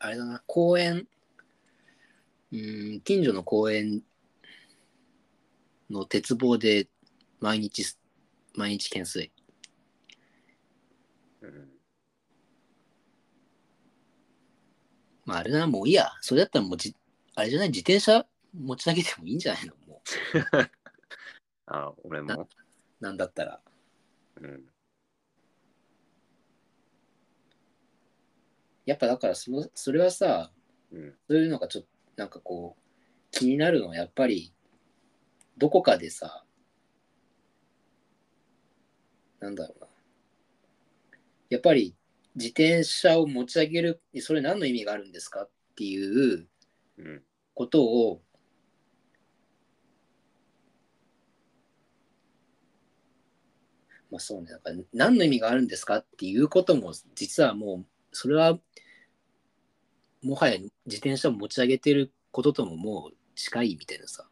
[0.00, 1.08] あれだな、公園、
[2.52, 4.02] うん、近所の公園
[5.90, 6.88] の鉄棒で
[7.40, 7.98] 毎日す、
[8.54, 9.32] 毎日懸垂。
[11.42, 11.68] うん。
[15.24, 16.10] まああれだな、もういいや。
[16.20, 16.94] それだったらもうじ、
[17.34, 18.24] あれじゃない、自転車
[18.54, 19.74] 持ち上げてもいいんじゃないの？
[19.86, 20.02] も
[21.66, 22.42] あ、俺も。
[22.42, 22.48] う、
[23.00, 23.60] なんだったら。
[24.40, 24.64] うん。
[28.88, 30.50] やっぱだからその、それはさ、
[30.90, 31.14] うん。
[31.28, 32.82] そういうのがちょっと、なんかこう、
[33.30, 34.50] 気になるのはやっぱり、
[35.58, 36.42] どこかでさ、
[39.40, 39.86] なんだろうな。
[41.50, 41.94] やっぱり
[42.34, 46.48] 自転車を持ち上げる、それ何の意味があるんですかっていう
[46.96, 47.22] うん。
[47.52, 48.22] ことを、
[54.10, 58.58] まあそうね、だから何の意味があるんですかっていうことも、実はもう、それは、
[60.22, 64.28] もはや自転車を持ち上げてることとももう近いみたいなさ。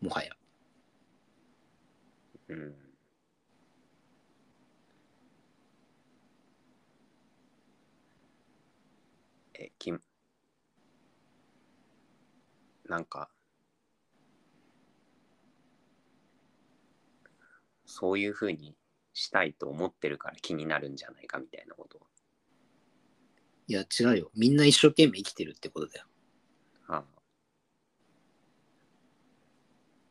[0.00, 0.30] もはや。
[2.48, 2.74] うん。
[9.54, 10.00] え、きん、
[12.88, 13.28] なんか、
[17.98, 18.76] そういうふうに
[19.14, 21.98] したいと思ってるから気になるんじゃないかみたいなこと。
[23.68, 24.30] いや、違うよ。
[24.34, 26.06] みんな一生懸命生きてるってことだよ。
[26.88, 27.04] あ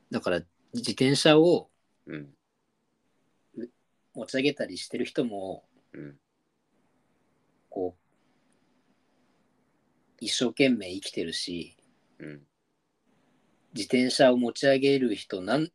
[0.09, 0.41] だから、
[0.73, 1.69] 自転車を
[2.07, 2.33] うん、
[4.15, 5.63] 持ち上げたりしてる人も、
[5.93, 6.15] うん、
[7.69, 8.01] こう、
[10.19, 11.77] 一生懸命生きてるし、
[12.17, 12.41] うん。
[13.73, 15.69] 自転車を持ち上げる人、なん、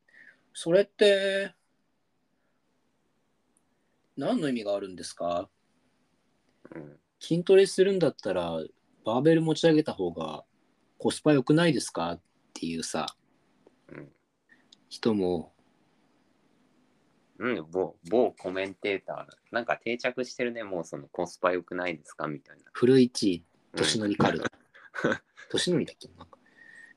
[0.54, 1.54] それって、
[4.16, 5.48] 何の意味があるんですか？
[6.74, 8.62] うん、筋トレするんだったら、
[9.04, 10.44] バーベル持ち上げた方が
[10.98, 12.12] コスパ良くないですか？
[12.12, 12.20] っ
[12.54, 13.06] ていうさ、
[13.88, 14.08] うん。
[14.88, 15.52] 人も、
[17.38, 22.26] うん、某、某コメンテーター、なんか定着してるね、もうそのコスパ良くないですか？
[22.26, 22.64] みたいな。
[22.72, 24.44] 古市うん年乗りカルド。
[25.50, 26.08] 年乗りだっけ？
[26.16, 26.38] なんか。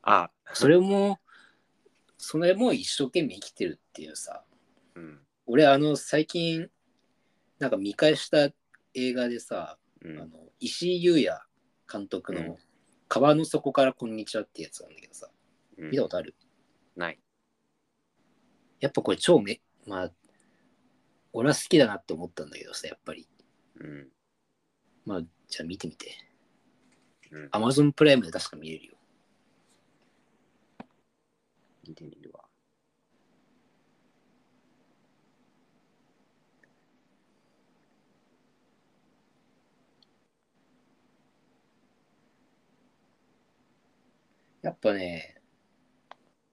[0.01, 1.19] あ、それも、
[2.17, 4.43] それも一生懸命生きてるっていうさ、
[4.95, 6.69] うん、俺あの最近
[7.59, 8.49] なんか見返した
[8.93, 11.39] 映画でさ、うん、あの石井優也
[11.91, 12.57] 監督うんの
[13.07, 15.29] 「川の底からこんにちは」ってやつなんだけどさ
[15.77, 15.91] うん。
[15.91, 16.35] 見たことある？
[16.95, 17.19] ない。
[18.79, 20.11] やっぱこれ超めまあ
[21.31, 23.27] 俺は好きだなって思ったんだけどさやっぱり。
[23.79, 24.11] うん、
[25.05, 26.11] まあじゃあ見てみて。
[27.31, 28.97] うん、Amazon プライムで確か見れるよ。
[31.87, 32.43] 見てみるわ。
[44.63, 45.35] やっぱね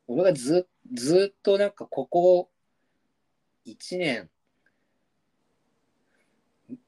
[0.09, 2.51] 俺がずずっとなんかここ
[3.65, 4.29] 1年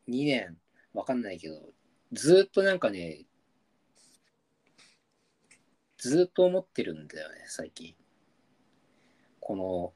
[0.09, 0.57] 2年
[0.93, 1.55] わかんないけど
[2.13, 3.25] ずっとなんかね
[5.97, 7.95] ずっと思ってるんだよね最近。
[9.39, 9.93] この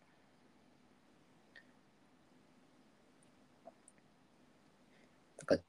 [5.39, 5.64] なんか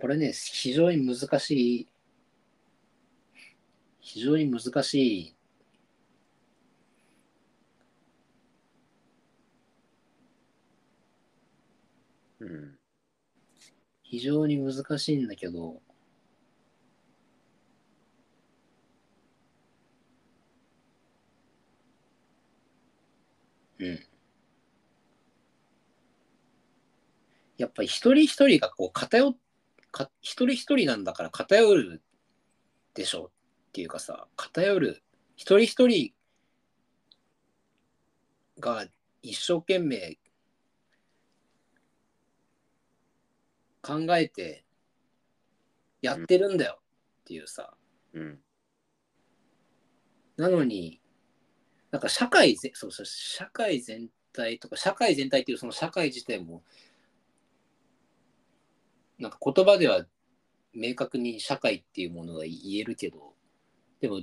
[0.00, 1.50] これね非常に難し
[1.82, 1.88] い
[4.12, 5.36] 非常に難しい。
[12.40, 12.78] うん。
[14.02, 15.80] 非常に難しいんだけど、
[23.78, 23.98] うん。
[27.58, 29.36] やっぱり一人一人がこう偏っ、
[29.92, 32.02] か一人一人なんだから偏る
[32.94, 33.39] でしょう
[33.70, 35.02] っていうかさ偏る
[35.36, 36.12] 一人一人
[38.58, 38.84] が
[39.22, 40.18] 一生懸命
[43.80, 44.64] 考えて
[46.02, 47.72] やってるんだよっていうさ、
[48.12, 48.38] うん。
[50.36, 51.00] なのに、
[51.90, 56.62] なんか社会ぜ、そうそう、社会全体とか、社会全体っていうその社会自体も、
[59.18, 60.06] なんか言葉では
[60.72, 63.29] 明確に社会っていうものが言えるけど、
[64.00, 64.20] でも、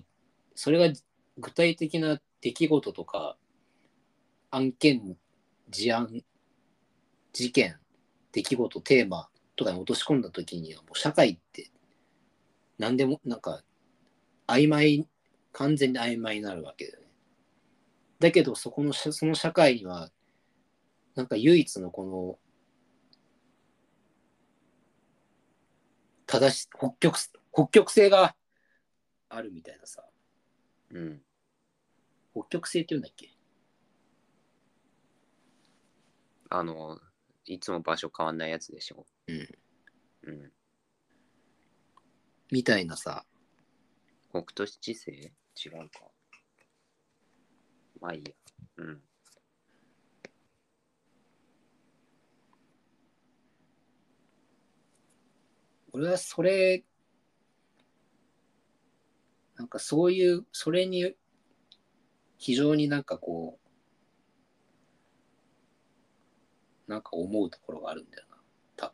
[0.55, 0.93] それが
[1.37, 3.37] 具体的な出来事とか、
[4.51, 5.17] 案件、
[5.69, 6.23] 事案、
[7.33, 7.77] 事件、
[8.31, 11.71] 出来事、テーマとかに落とし込んだ時には、もう社会って、
[12.77, 13.63] 何でも、なんか、
[14.47, 15.07] 曖昧
[15.57, 17.07] 完全に曖昧になるわけだよね。
[18.19, 20.11] だけどそこのその社会には
[21.15, 22.39] なんか唯一のこの
[26.27, 27.17] 正し北極
[27.51, 28.35] 北極性が
[29.29, 30.03] あるみたいなさ
[30.91, 31.21] うん。
[32.33, 33.29] 北極性って言うんだっけ？
[36.49, 36.99] あの、
[37.45, 39.05] いつも場所変わんないやつでしょ？
[39.27, 39.47] うん
[40.23, 40.51] うん。
[42.51, 43.25] みたいなさ
[44.29, 45.11] 北斗七星？
[45.11, 46.11] 違うか。
[47.99, 48.33] まあいいや。
[48.77, 49.01] うん。
[55.93, 56.83] 俺はそれ
[59.57, 61.15] なんかそういうそれに
[62.37, 63.59] 非常になんかこ
[66.87, 68.37] うなんか思うところがあるんだよな
[68.75, 68.93] 多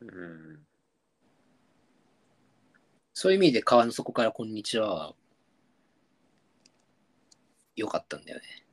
[0.00, 0.66] 分うん。
[3.12, 5.14] そういう意味で川の底からこんにちはは
[7.74, 8.65] 良かったんだよね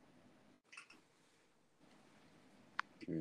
[3.08, 3.12] う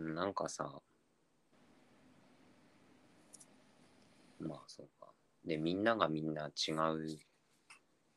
[0.00, 0.14] ん。
[0.14, 0.80] なんかさ、
[4.40, 5.12] まあそうか。
[5.44, 7.18] で、みんながみんな違う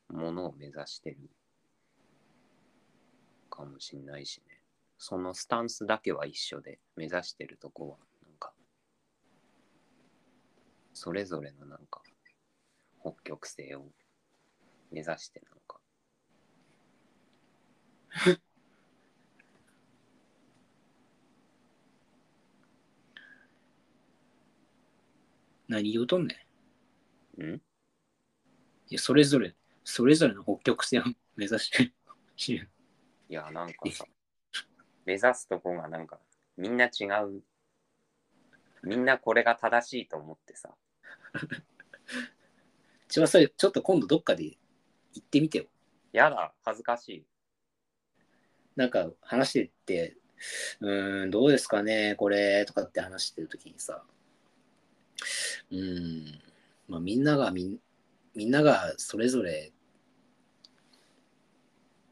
[0.09, 1.17] ものを目指してる
[3.49, 4.61] かもしんないしね。
[4.97, 8.53] そのスタンスだけは一緒で、目指してるとこは、なんか、
[10.93, 12.01] それぞれのなんか、
[13.01, 13.85] 北極星を
[14.91, 15.79] 目指してなんか、
[25.71, 26.35] 何言うとんね
[27.37, 27.55] んん？
[27.55, 27.61] い
[28.89, 29.55] やそれぞれ
[29.85, 31.03] それぞれの北極星を
[31.37, 31.93] 目指してる
[33.29, 34.05] いや、なんかさ、
[35.05, 36.19] 目指すとこがなんか、
[36.57, 37.41] みんな違う。
[38.83, 40.75] みんなこれが正しいと思ってさ。
[43.07, 44.57] ちはそれちょっと今度どっかで行
[45.19, 45.67] ってみてよ
[46.11, 47.25] やだ、恥ずかしい。
[48.75, 50.17] なんか話してって、
[50.81, 54.03] うーん、どうですかね、これとかって話してるときにさ、
[55.71, 56.41] うーん、
[56.87, 57.77] まあみんながみん、
[58.35, 59.71] みんながそれぞれ、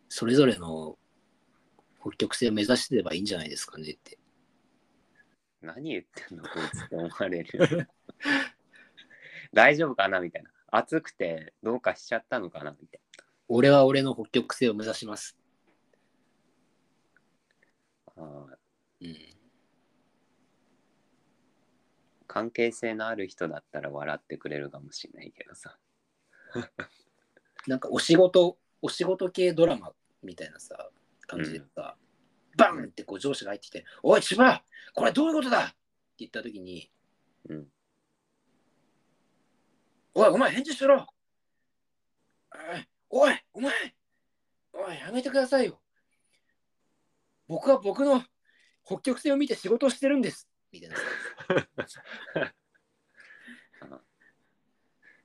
[0.10, 0.98] それぞれの
[2.02, 4.18] 北極星を目指してればいいんじゃないですかねって。
[5.62, 7.90] 何言ってんのこいつって思われる。
[9.54, 10.52] 大丈夫かなみたいな。
[10.72, 13.02] 暑くてどうかしちゃったのかなみたい
[13.48, 15.36] 俺は俺の北極星を目指します。
[18.16, 18.24] な。
[18.24, 19.29] あーうん、
[22.30, 25.78] 関係性のある人だったら笑ってくれるかもしれないけどさ。
[27.68, 30.90] なんかお仕事、お仕事系ドラマみたいなさ、
[31.26, 31.96] 感じでさ、
[32.56, 34.62] バンってこう上司が入ってきて、おい、千葉、
[34.94, 35.76] これどういうことだって
[36.20, 36.92] 言ったときに、
[37.50, 37.68] うん。
[40.14, 41.08] おい、お前返事しろ
[43.10, 43.74] おい、お前
[44.74, 45.82] おい、やめてくださいよ
[47.48, 48.22] 僕は僕の
[48.86, 52.04] 北極星を見て仕事をしてるんですみたいなさ。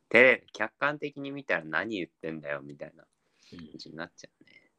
[0.09, 3.05] テレ客観的に見たら何言ってんだよみたいな
[3.53, 4.71] うん感じになっちゃうね。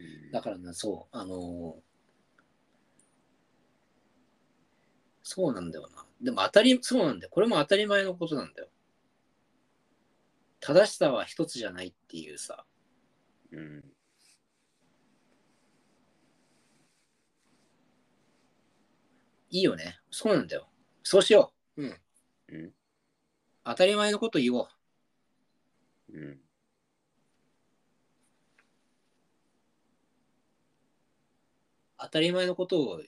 [0.00, 1.86] うんだからな、そう、あのー
[5.28, 6.06] そうなんだよな。
[6.22, 7.30] でも当たり、そうなんだよ。
[7.32, 8.68] これも当たり前のことなんだよ。
[10.60, 12.64] 正しさは一つじゃないっていうさ、
[13.50, 13.84] うん。
[19.50, 19.98] いいいよね。
[20.12, 20.68] そうなんだよ。
[21.02, 21.82] そうしよう。
[21.82, 22.00] うん。
[22.50, 22.72] うん。
[23.64, 24.68] 当たり前のこと言おう。
[26.12, 26.40] うん。
[31.98, 33.02] 当たり前のことを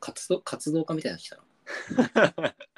[0.00, 1.36] 活動活動家みたいになってきた
[2.32, 2.54] な。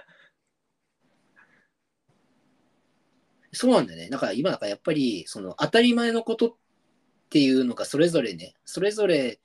[3.52, 4.08] そうなんだよね。
[4.08, 6.56] だから今だからやっぱりその当たり前のことっ
[7.30, 9.40] ていうのがそれぞれね、それぞれ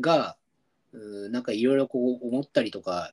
[0.00, 0.36] が
[0.92, 3.12] うーなんかいろいろこう思ったりとか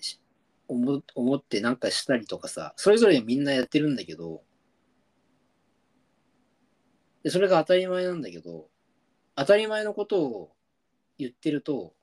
[0.00, 0.20] し
[0.68, 4.42] 思思ってなんかしたりとかさ、それぞれみんなやってるんだけど、
[7.22, 8.68] でそれが当たり前なんだけど、
[9.36, 10.52] 当たり前のことを
[11.18, 11.94] 言ってると、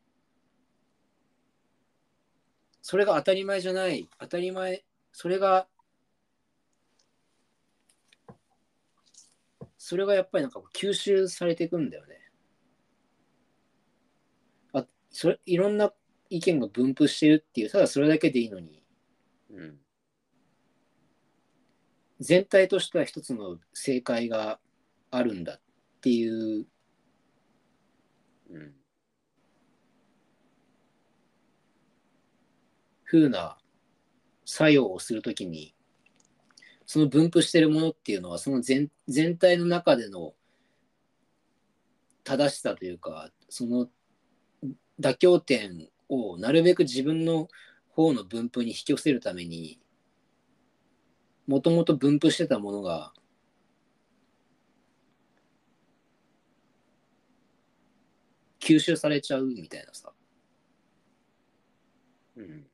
[2.83, 5.69] それが当たり前じゃない、当たり前、それが、
[9.77, 12.29] それがやっぱりなんか吸収されていくんだよね。
[14.73, 15.93] あそれいろんな
[16.29, 18.83] 意見が分布してるっていう、ただそれだけでいいのに、
[19.49, 19.79] うん。
[22.19, 24.59] 全体としては一つの正解が
[25.09, 25.61] あるんだっ
[26.01, 26.67] ていう
[28.49, 28.82] うん。
[33.13, 33.57] 風な
[34.43, 35.75] 作用をするときに、
[36.87, 40.33] その分布してるものっていうのは、その全全体の中での
[42.23, 43.87] 正しさというか、その
[44.99, 47.49] 妥協点をなるべく自分の
[47.89, 49.79] 方の分布に引き寄せるために、
[51.45, 53.13] もともと分布してたものが、
[58.59, 60.11] 吸収されちゃうみたいなさ。
[62.35, 62.72] うん。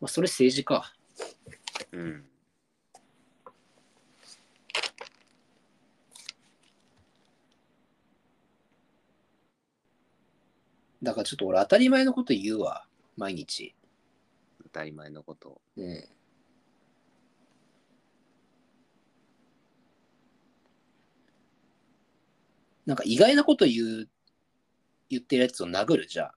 [0.00, 0.92] まあ、それ政治か。
[1.92, 2.24] うん。
[11.02, 12.84] だからちょっと俺当たり前のこと言うわ、
[13.16, 13.74] 毎日。
[14.64, 15.60] 当たり前のことを。
[15.76, 16.04] うん。
[22.84, 24.08] なんか意外なこと言う、
[25.10, 26.34] 言ってるやつを殴るじゃあ。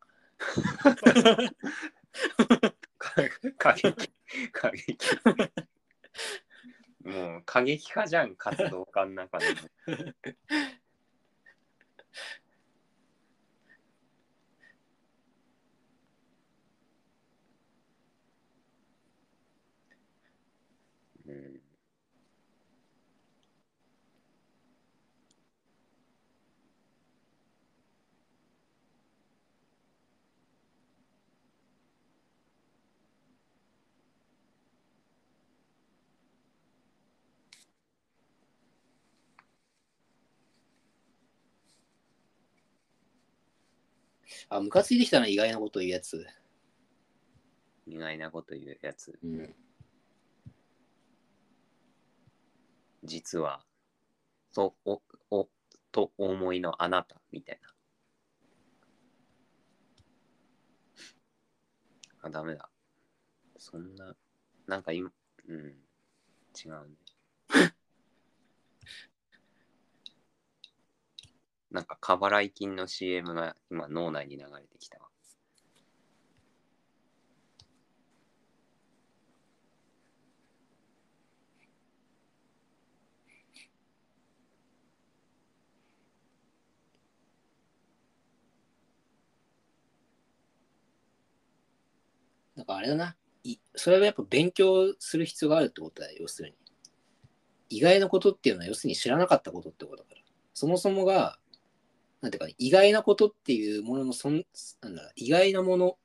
[3.57, 4.13] 過激。
[4.51, 4.97] 過激。
[7.03, 9.59] もう過激派じゃん、活動家の中でも。
[44.49, 46.25] あ、ムカついてきたな、意外なこと言うやつ。
[47.87, 49.17] 意外なこと言うやつ。
[49.23, 49.55] うん。
[53.03, 53.65] 実は、
[54.51, 55.49] そう、お、お、
[55.91, 57.73] とお思いのあなた、みたいな。
[62.23, 62.69] あ、ダメだ。
[63.57, 64.15] そんな、
[64.67, 65.11] なんか今、
[65.47, 67.00] うん、違うね。
[71.71, 75.07] なんか、過払い金の CM が今脳内に流れてきたわ。
[92.55, 93.15] なんかあれだな。
[93.43, 96.55] いそれはやっぱ勉強する必要があるってことだよ、要するに。
[97.69, 100.21] 意外なことっていうのは要するに知らなかったことってことだから。
[100.53, 101.39] そもそもが、
[102.21, 104.43] なんていうか、ね、意外なことっていうもののそん、
[104.81, 105.97] なんだ、意外なもの、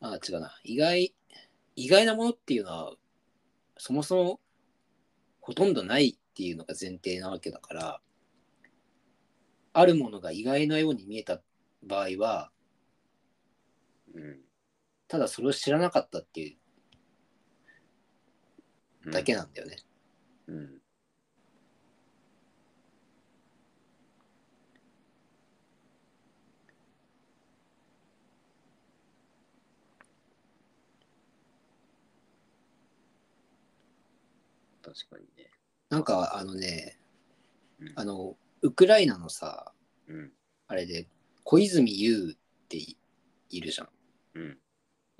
[0.00, 0.52] あ、違うな。
[0.64, 1.14] 意外、
[1.76, 2.94] 意外なものっていうのは、
[3.76, 4.40] そもそも
[5.40, 8.00] ほとんどないっていうのが前提なわけだから、
[9.72, 11.40] あるものが意外なように見えた
[11.82, 12.50] 場合は、
[14.14, 14.40] うん。
[15.08, 16.56] ただそれを知らなかったっていう
[19.06, 19.76] うんだけなんだよね。
[20.46, 20.83] うん。
[34.84, 35.50] 確かにね。
[35.88, 36.98] なんかあのね、
[37.80, 39.72] うんあの、ウクライナのさ、
[40.08, 40.32] うん。
[40.68, 41.08] あれで、
[41.42, 42.96] 小泉優ってい
[43.50, 43.88] いるじゃん。
[44.34, 44.58] うん。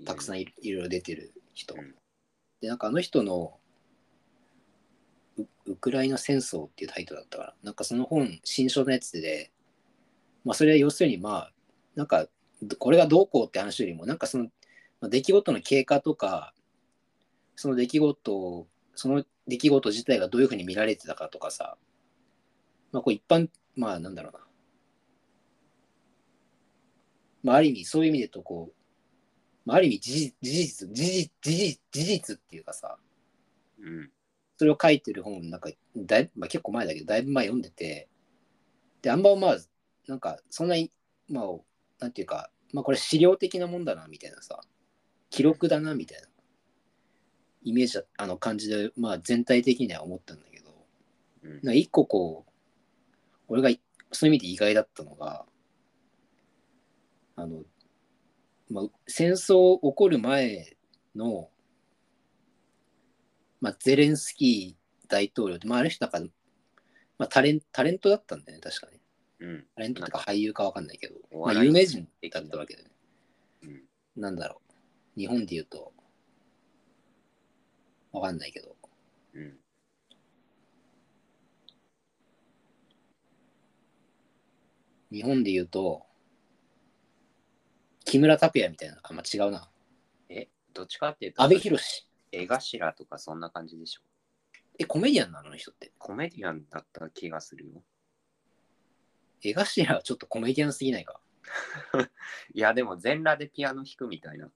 [0.05, 1.75] たくさんいるいろいろ出てる人。
[1.75, 1.95] うん
[2.61, 3.59] で、なんかあの人の、
[5.37, 9.51] うウクライナ戦争っていうタイトルだったから、なんかその本、新書のやつで、
[10.43, 11.51] まあそれは要するにまあ、
[11.95, 12.27] なんか、
[12.79, 14.45] これがどうこうって話よりも、なんかその、
[15.01, 16.53] まあ、出来事の経過とか、
[17.55, 21.77] その出来事を、その出来事自体がどういうふうに見られてたかとかさ、
[22.91, 24.39] まあこう一般、まあなんだろうな。
[27.43, 28.85] まあある意味、そういう意味でとこう、
[29.65, 32.97] まあ、ある意味事実、事実、事実、事実、事実っていうかさ、
[33.79, 34.11] うん。
[34.57, 38.07] それを書いてる本、なんかだい、まあ、結構前だけど、だいぶ前読んでて、
[39.01, 39.57] で、あんままあ、
[40.07, 40.91] なんか、そんなに、
[41.27, 41.45] まあ、
[41.99, 44.61] なんていうか、まあ、これ資料的なもんだな、みたいなさ、
[45.29, 46.27] 記録だな、みたいな、
[47.65, 50.71] イメージ、あの感じで、まあ、全体的には思ったんだけど、
[51.43, 52.51] うん一個こう、
[53.47, 53.69] 俺が
[54.11, 55.45] そういう意味で意外だったのが、
[57.35, 57.63] あの、
[58.69, 60.77] まあ、戦争起こる前
[61.15, 61.49] の、
[63.59, 66.33] まあ、ゼレンスキー大統領って、まあ、あれ人なんか、
[67.17, 68.99] まあ、タレンタレントだったんだよね、確かに。
[69.47, 69.65] うん。
[69.75, 72.95] タレントとか俳優かわかんないけど、まあ、有名人だったわけだよね。
[73.63, 74.21] うん。
[74.21, 74.61] なんだろ
[75.17, 75.19] う。
[75.19, 75.94] 日本で言うと、
[78.15, 78.75] わかんないけど、
[79.33, 79.59] うん。
[85.11, 86.05] 日本で言うと、
[88.05, 89.69] 木村拓哉みたいな、あ、まあ、違うな。
[90.29, 91.77] え、どっちかっていうと、阿部寛。
[92.31, 94.01] 絵頭とかそんな感じでしょ？
[94.77, 95.47] え、コメディアンなの？
[95.47, 95.91] あの人って。
[95.97, 97.83] コメディアンだった気がするよ。
[99.43, 101.21] 絵頭はちょっとコメディアンすぎないか？
[102.53, 104.49] いや、でも全裸でピアノ弾くみたいな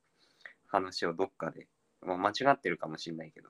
[0.68, 1.68] 話をどっかで、
[2.02, 3.50] まあ、間違ってるかもしれないけど。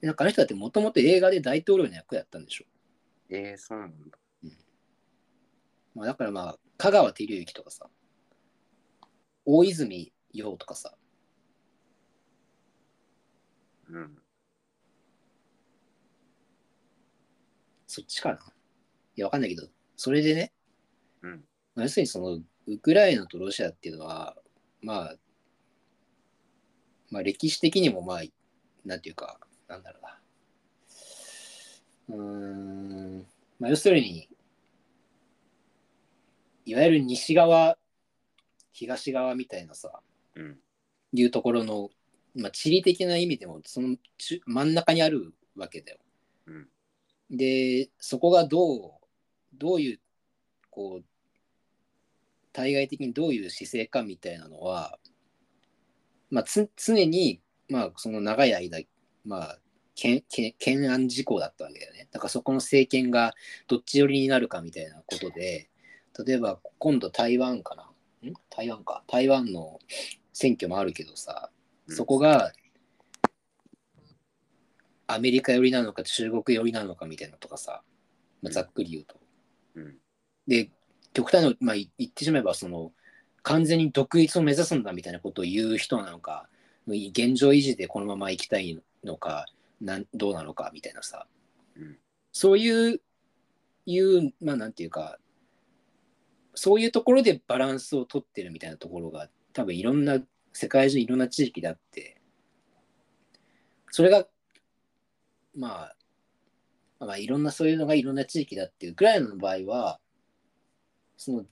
[0.00, 2.64] なんかあの人だってもともと映画で大統領の役やったんでしょ？
[3.30, 4.18] えー、そうなんだ。
[5.94, 7.88] まあ、だからまあ、香川照之とかさ、
[9.46, 10.94] 大泉洋とかさ、
[13.88, 14.18] うん。
[17.86, 18.38] そっちかな。
[19.16, 20.52] いや、わかんないけど、それでね、
[21.22, 21.44] うん。
[21.76, 24.36] まあ要するにその、ウクライナとロシアっていうのは、
[24.82, 25.16] まあ、
[27.14, 28.22] まあ歴史的にもまあ、
[28.84, 29.38] なんていうか、
[29.68, 30.18] なんだろうな。
[32.08, 33.26] うーん、
[33.60, 34.28] まあ要するに、
[36.66, 37.78] いわゆる西側、
[38.72, 40.00] 東側みたいなさ、
[40.34, 40.58] うん。
[41.12, 41.90] いうところの、
[42.34, 45.98] まあ、地理的な意味でもその中真ん中にあるわけだよ。
[46.46, 46.68] うん。
[47.30, 48.90] でそこがどう
[49.56, 50.00] どういう
[50.70, 51.04] こう
[52.52, 54.98] 対外的にどういう姿勢かみたいなのは、
[56.30, 58.80] まあ、つ常に、まあ、その長い間、
[59.24, 59.58] まあ、
[59.96, 62.08] 懸懸懸案事項だったわけだよね。
[62.10, 63.34] だからそこの政権が
[63.68, 65.70] どっち寄りになるかみたいなことで
[66.26, 67.84] 例えば今度台湾かな？
[68.28, 68.34] ん？
[68.50, 69.78] 台湾か台湾の
[70.32, 71.50] 選挙もあるけどさ
[71.88, 72.52] そこが
[75.06, 77.82] アメリカ寄りなのか中国寄りなのかみたいなのとかさ、
[78.42, 79.16] まあ、ざっくり言うと。
[79.74, 79.96] うん。
[80.46, 80.70] で、
[81.12, 82.92] 極端に、まあ、言ってしまえば、その、
[83.44, 86.48] 完全に独立を目指すんだみたいなことを言う人なのか、
[86.88, 89.46] 現状維持でこのまま行きたいのか、
[89.80, 91.26] なんどうなのかみたいなさ、
[91.76, 91.98] うん。
[92.32, 93.00] そういう、
[93.86, 95.18] いう、まあなんていうか、
[96.54, 100.20] そういうところでバランスをとってるみたいなところが、多分いろんな、
[100.52, 102.20] 世界中いろんな地域であって、
[103.90, 104.26] それが、
[105.54, 105.96] まあ、
[106.98, 110.00] まあ、いろんなそういうのがいろんな地域だって、ウクライナの場合は、
[111.16, 111.44] その、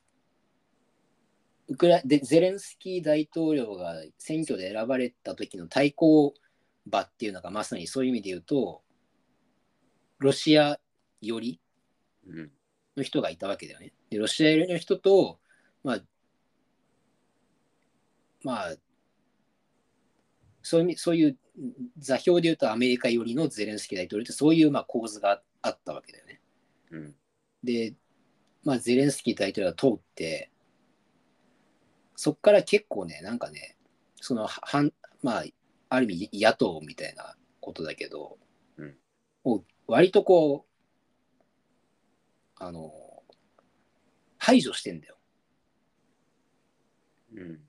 [1.69, 6.35] ウクライでゼレンスキー大統領が選挙で選ばれた時の対抗
[6.87, 8.83] 馬っていうのがまさにそういう意味で言うと、
[10.19, 10.79] ロシア
[11.21, 11.61] 寄り
[12.27, 12.51] うん。
[12.97, 13.93] の人がいたわけだよね。
[14.11, 15.39] で、ロシア寄りの人と、
[15.83, 16.01] まあ、
[18.43, 18.75] まあ、
[20.63, 21.39] そういうそういう
[21.99, 26.41] 座標で言うとアメリカ寄りのゼレンスキー大統領ってそういうまあ構図があったわけだよね。
[26.91, 27.15] うん。
[27.65, 27.95] で、
[28.65, 30.52] まあ、ゼレンスキー大統領が通って、
[32.17, 33.77] そこから結構ね、なんかね、
[34.21, 34.93] その、はん
[35.23, 35.45] まあ、
[35.89, 38.39] ある意味野党みたいなことだけど、
[38.77, 38.95] うん
[39.45, 40.73] もう割とこう、
[42.57, 42.93] あの、
[44.39, 45.17] 排除してんだよ。
[47.35, 47.61] うん。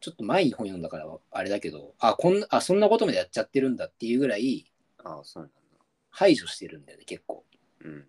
[0.00, 4.70] ちょっと前に本読んだからあれだけど、あ、こんな、あ、そんなことまでやっちゃってるんだっていうぐらい
[5.02, 5.58] ああ、そうなんだ。
[6.10, 7.44] 排除してるんだよね、結構。
[7.80, 8.06] うん。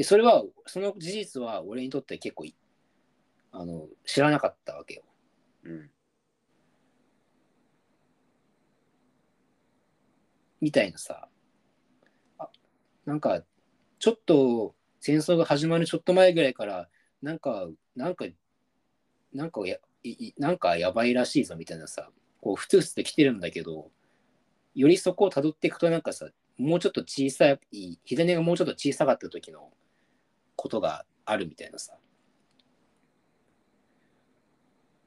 [0.00, 2.54] で、それは、その事実は俺にとって結構い
[3.52, 5.02] あの知らなかったわけよ。
[5.64, 5.90] うん。
[10.58, 11.28] みたいなさ、
[12.38, 12.48] あ
[13.04, 13.42] なんか、
[13.98, 16.88] ちょっと戦争が始まるちょっと前ぐらいから、
[17.20, 18.24] なんか、なんか、
[19.34, 19.76] なんかや、
[20.38, 22.08] なんかやばいらしいぞみたいなさ、
[22.40, 23.90] こう、ふつふつって来てるんだけど、
[24.74, 29.70] よりそこを辿っていくとなんかさ、もうちょっと小さい、火種がもうちょっと小さかった時の
[30.60, 31.98] ことがあるみたいなさ。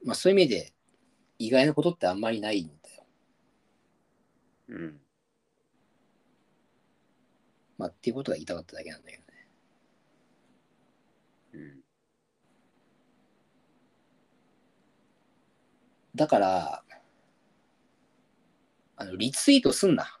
[0.04, 0.74] まあそういう意味で
[1.38, 3.06] 意外なことってあんまりないんだよ。
[4.68, 5.00] うん。
[7.78, 9.48] まあっていうことが言いたかっただけなんだけどね。
[11.52, 11.84] うん。
[16.16, 16.84] だから、
[18.96, 20.18] あの、リツイートすんな。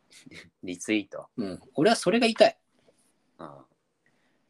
[0.62, 1.30] リツイート？
[1.36, 1.60] うん。
[1.74, 2.58] 俺はそれが言いたい。
[3.38, 3.75] ああ。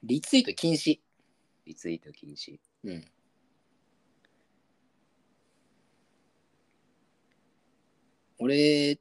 [0.02, 1.00] リツイート禁止。
[1.64, 2.60] リツイート禁止。
[2.84, 3.04] うん。
[8.38, 9.00] 俺、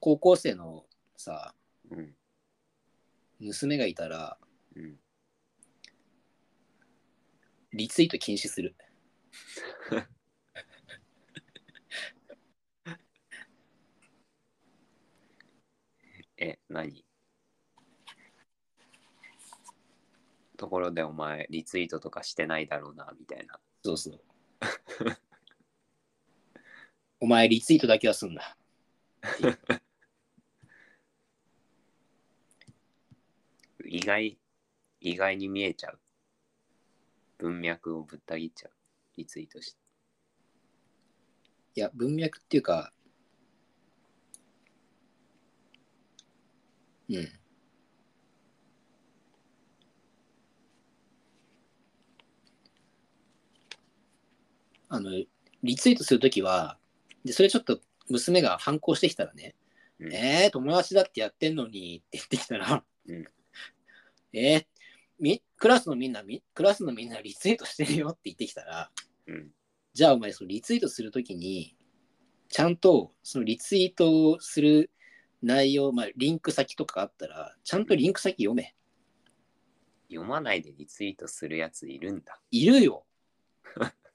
[0.00, 0.84] 高校生の
[1.16, 1.54] さ、
[1.90, 2.14] うん。
[3.40, 4.36] 娘がいたら、
[4.74, 4.98] うん。
[7.72, 8.74] リツイート禁止する。
[16.36, 17.07] え、何？
[20.58, 23.58] ところでお前、リツイートとかしてないだろうな、みたいな。
[23.84, 24.20] そうそう。
[27.20, 28.56] お前、リツイートだけはすんな。
[33.86, 34.36] 意外、
[35.00, 36.00] 意外に見えちゃう。
[37.38, 38.72] 文脈をぶった切っちゃう。
[39.16, 39.78] リツイートして。
[41.76, 42.92] いや、文脈っていうか、
[47.08, 47.47] うん。
[54.88, 55.10] あの、
[55.62, 56.78] リツイートするときは、
[57.24, 59.54] で、それちょっと娘が反抗してきたらね、
[60.00, 63.24] うんえー、友達だってやってんのにって言ってきたら、うん
[64.32, 64.66] えー
[65.18, 68.90] み、クラスのみんな、みクラスのみんなリツイートしてるよって言ってきたら、
[69.26, 69.50] うん。
[69.92, 71.76] じゃあお前そのリツイートするときに、
[72.48, 74.90] ちゃんとそのリツイートをする
[75.42, 78.74] 内容、まあ、リンク先とかあったら、ちゃんとリンク先読め。
[80.08, 82.40] 読まないでリツイートするやついるんだ。
[82.50, 83.04] いるよ。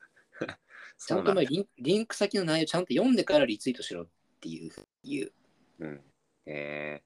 [1.05, 4.07] ちゃんとお前リンリンク先の内容ちゃんと読んでからリツイートしろっ
[4.39, 4.71] ていう。
[5.03, 5.31] いう
[5.79, 6.01] うん。
[6.45, 7.03] へえ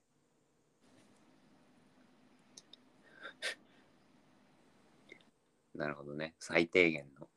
[5.74, 6.34] なるほどね。
[6.38, 7.28] 最低限の。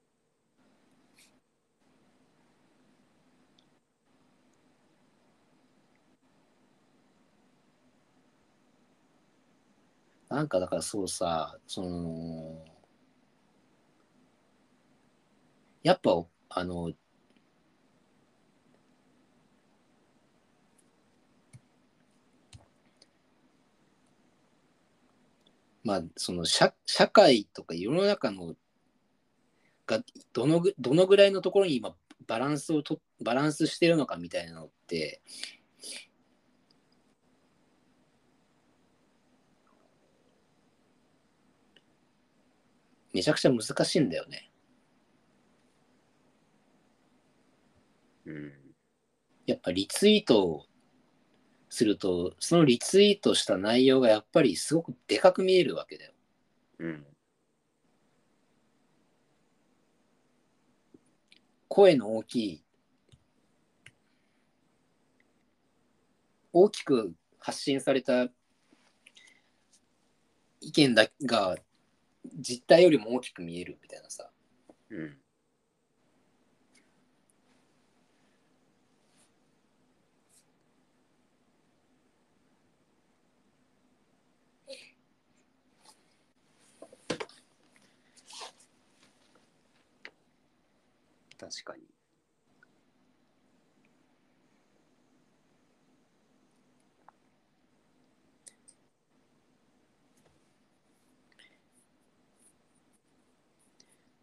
[10.30, 12.66] なんかだからそうさ、その、
[15.84, 16.92] やっぱ、あの、
[25.84, 28.56] まあ、その社社会とか世の中の
[29.88, 31.96] がどのぐどのぐらいのところに今
[32.28, 35.22] バランスをとバランスしてるのかみたいなのって
[43.14, 44.51] めちゃくちゃ難しいんだよね。
[48.32, 48.54] うん。
[49.46, 50.66] やっぱリツイート
[51.70, 56.14] するとそのリツイートした内容がやっぱりすごくでかく見えるわけだよ。
[56.80, 57.06] うん。
[61.68, 62.64] 声の大きい
[66.54, 68.28] 大きく発信された
[70.60, 71.58] 意見だが
[72.40, 74.30] 実態よりも大きく見えるみたいなさ
[74.90, 75.18] うん。
[91.42, 91.82] 確かに。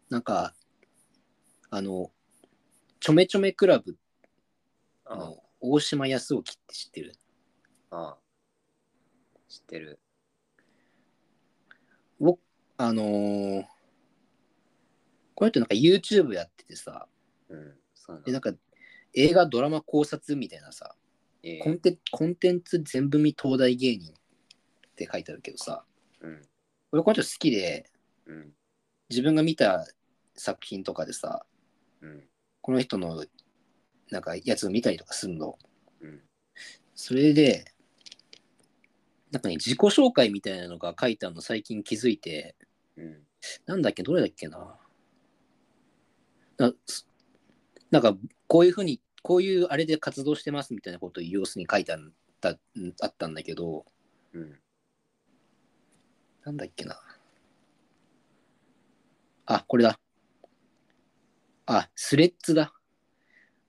[0.09, 0.55] なんか
[1.69, 2.09] あの
[3.01, 3.97] ちょめちょめクラブ
[5.03, 7.13] あの大島康興って知ってる？
[7.91, 8.17] ああ。
[9.49, 9.99] 知ってる。
[12.17, 12.39] 僕
[12.77, 13.78] あのー
[15.39, 17.07] この人なんか YouTube やっててさ
[17.47, 18.23] うん。
[18.25, 18.51] でなんか
[19.13, 20.95] 映画ドラマ考察みたいなさ
[21.43, 24.15] ええコンテコンテンツ全部見東大芸人っ
[24.97, 25.85] て書いてあるけどさ
[26.19, 26.41] うん。
[26.91, 27.89] 俺この人好きで
[28.25, 28.51] うん。
[29.09, 29.87] 自分が見た
[30.35, 31.45] 作品とかでさ
[32.01, 32.23] うん。
[32.59, 33.23] この人の
[34.11, 35.57] なんかやつを見たりとかするの
[36.01, 36.19] うん。
[36.95, 37.63] それで
[39.31, 42.57] なんかね自己紹介みたいなのが書いてあるの最近気づいて
[42.97, 43.23] うん。
[43.67, 44.75] なんだっけどれだっけな
[46.59, 46.71] な
[47.89, 48.15] なんか
[48.47, 51.99] こういうふうにこういうあれで活動してますみたいなことを様子に書いてあっ
[52.39, 52.49] た
[53.01, 53.85] あったんだけど、
[54.33, 54.59] うん。
[56.45, 56.99] なんだっけな。
[59.45, 59.99] あ、これだ。
[61.65, 62.73] あ、スレッズだ。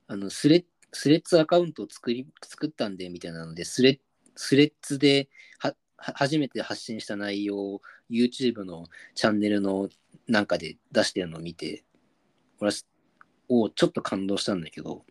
[0.07, 3.99] あの、スレッスレッズアカウントを作り作ったんで、みたいなので、スレ
[4.35, 5.29] スレッズで
[5.59, 9.89] はは初めて発信した内容を YouTube のチャンネルの
[10.27, 11.83] なんかで出してるのを見て、
[12.61, 12.87] 俺はす
[13.49, 15.03] おちょっと感動したんだけど、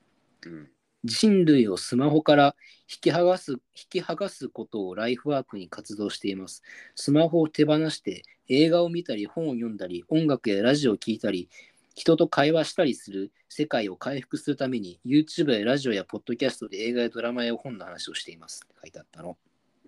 [0.47, 0.69] うん。
[1.05, 6.63] 人類をスマホから引き剥がす引き剥がすことをライフワークに活動しています。
[6.95, 11.49] スマホを手放して映画を見たり本を読んだり音楽やラジオを聴いたり
[11.95, 19.37] 人と会話したりする世界を回復するために YouTube やラジオやポッドキャストで映画やドラマや本の話をしていますって書いてあったの。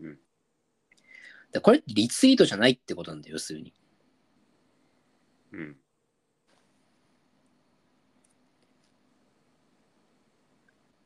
[0.01, 0.19] うん
[1.53, 3.75] でこれリツイートじゃないってことなんだよ、要するに。
[5.53, 5.82] うん。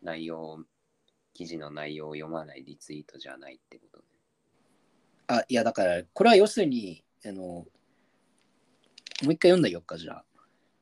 [0.07, 0.65] 内容、
[1.35, 4.05] 記事の内容を読まないリツイートじゃないってことね。
[5.27, 7.67] あ、いやだからこれは要するに、あの、も
[9.29, 10.25] う一回読んだよっか、じゃあ。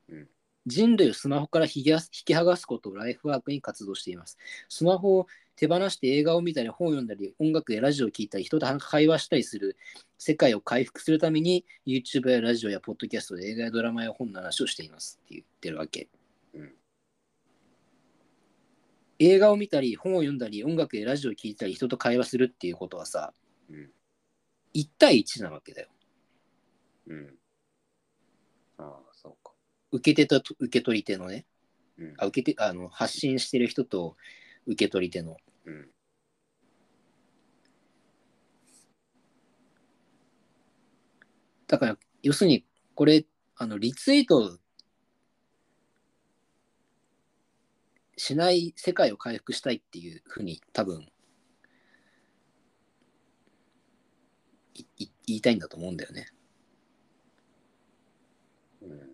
[0.09, 0.29] うん
[0.67, 4.39] 人類をスマホから引き引き剥がすことをライフワークに活動しています。
[4.71, 9.77] スマホを手放して映画を見たり本を読んだり音楽やラジオを聴いたり人と会話したりする
[10.19, 16.09] 世界を回復するために YouTube やラジオやポッドキャストで映画やドラマや本の話をしていますって言ってるわけ。
[16.55, 16.73] うん
[19.19, 23.33] 映画を見たり本を読んだり音楽やラジオを聴いたり人と会話するっていうことはさ
[23.71, 23.91] うん。
[24.75, 25.89] 1対1なわけだよ。
[27.07, 27.35] うん。
[28.79, 29.53] ああ、そうか。
[29.93, 31.47] 受け手と受け取り手のね。
[31.99, 32.15] うん。
[32.19, 34.17] あ受けてあの発信してる人と
[34.67, 35.37] 受け取り手の。
[35.67, 35.89] うん。
[41.67, 43.25] だから、要するに、これ、
[43.57, 44.59] あのリツイート
[48.17, 51.07] しない世界を回復したいっていうふうに多分
[54.75, 56.27] いい言いたいんだと思うんだよね。
[58.83, 59.11] うん。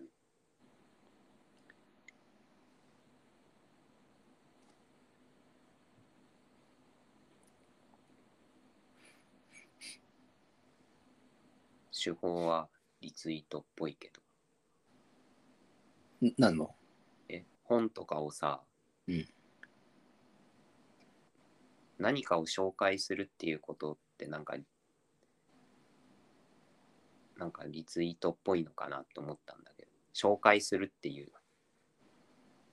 [12.03, 12.67] 手法は
[13.01, 14.11] リツイートっぽいけ
[16.21, 16.27] ど。
[16.27, 16.75] んなんの？
[17.29, 18.63] え、本とかをさ、
[19.07, 19.27] うん
[21.99, 24.55] 何かを紹介するっていうことってなんか、
[27.37, 31.31] なんかリツイートっぽいのかなと思ったんだけど、紹介するっていう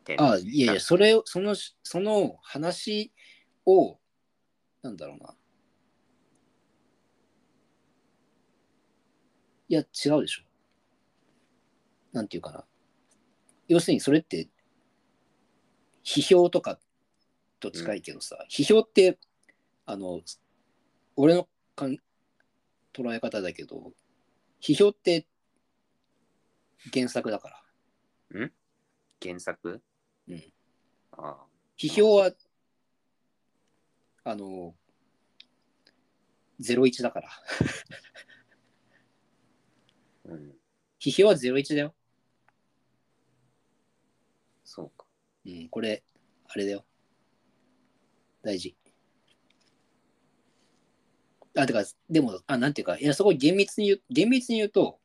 [0.04, 0.22] 点。
[0.22, 3.12] あいやいや、それを、その、その話
[3.66, 3.98] を、
[4.82, 5.34] なんだろうな。
[9.68, 10.44] いや、違うでしょ。
[12.12, 12.64] なんていうかな。
[13.68, 14.48] 要するに、それって、
[16.09, 16.80] 批評とか
[17.61, 19.18] と近いけどさ、批評って、
[19.84, 20.22] あの、
[21.16, 21.46] 俺の
[21.76, 21.98] かん
[22.94, 23.92] 捉え方だけど、
[24.62, 25.26] 批評って
[26.94, 27.62] 原作だから。
[29.20, 29.82] 原作？
[30.28, 30.42] うん。
[31.12, 31.46] ああ。
[31.76, 32.32] 批評は、
[34.24, 34.74] あの、
[36.59, 37.30] 01だから。
[40.24, 40.56] うん。
[40.98, 41.94] 批評は01だよ。
[44.64, 45.06] そうか。
[45.49, 46.03] うん、これ、
[46.46, 46.84] あれだよ。
[48.42, 48.76] 大事。
[51.57, 55.01] あ、てか、でも、あ、なんていうか、いや、そこ厳密に言う、厳密に言うと、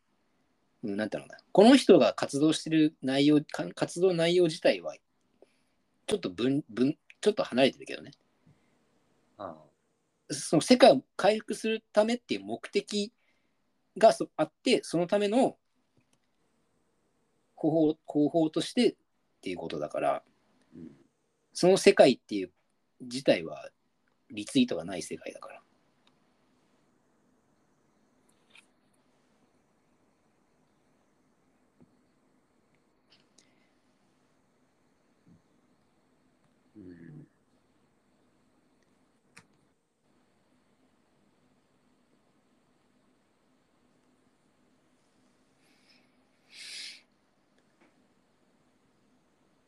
[0.83, 1.43] うん、なんていうのかな。
[1.51, 4.95] この人が活動してる内容、か活動内容自体は、
[6.07, 8.11] ちょっと分、分、ちょっと離れてるけどね。
[9.37, 9.55] あ
[10.29, 13.13] その世界を回復するためっていう目的
[13.97, 15.57] がそあって、そのための
[17.55, 18.95] 方法方法としてっ
[19.41, 20.23] ていうことだから。
[21.53, 22.51] その世界っていう
[23.01, 23.69] 自体は
[24.31, 25.61] リツイートがない世界だから。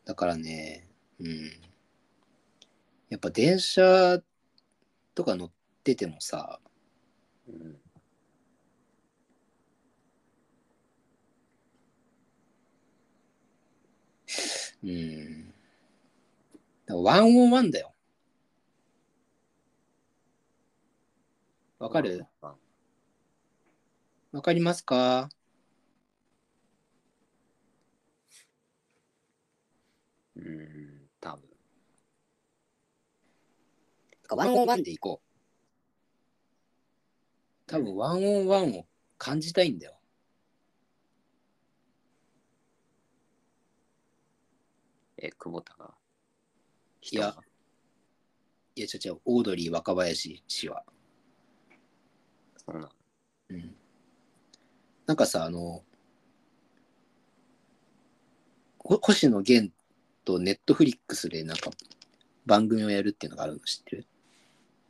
[0.06, 0.88] だからね、
[1.20, 1.65] うん。
[3.10, 4.20] やっぱ電車
[5.14, 5.52] とか乗っ
[5.84, 6.60] ててもさ、
[7.48, 7.80] うん。
[14.84, 15.54] うん。
[17.04, 17.94] ワンオンワンだよ。
[21.80, 22.26] わかる？
[24.32, 25.30] わかりますか？
[30.36, 31.42] うん、多分。
[31.42, 31.52] だか
[34.12, 35.26] らワンオンワンで行こう。
[37.68, 38.86] 多分ワンオンワンを
[39.18, 40.00] 感じたいんだよ。
[45.18, 45.94] え、久保田が。
[47.12, 47.36] いや、
[48.76, 50.84] いや、違う違う、オードリー若林氏は。
[52.58, 52.90] そうなの。
[53.50, 53.76] うん。
[55.06, 55.84] なんかさ、あの、
[58.80, 59.74] ほ星野源
[60.26, 61.72] とネットフリックスでなんか
[62.46, 64.08] 番組をやるっていうのがあるの知ってる？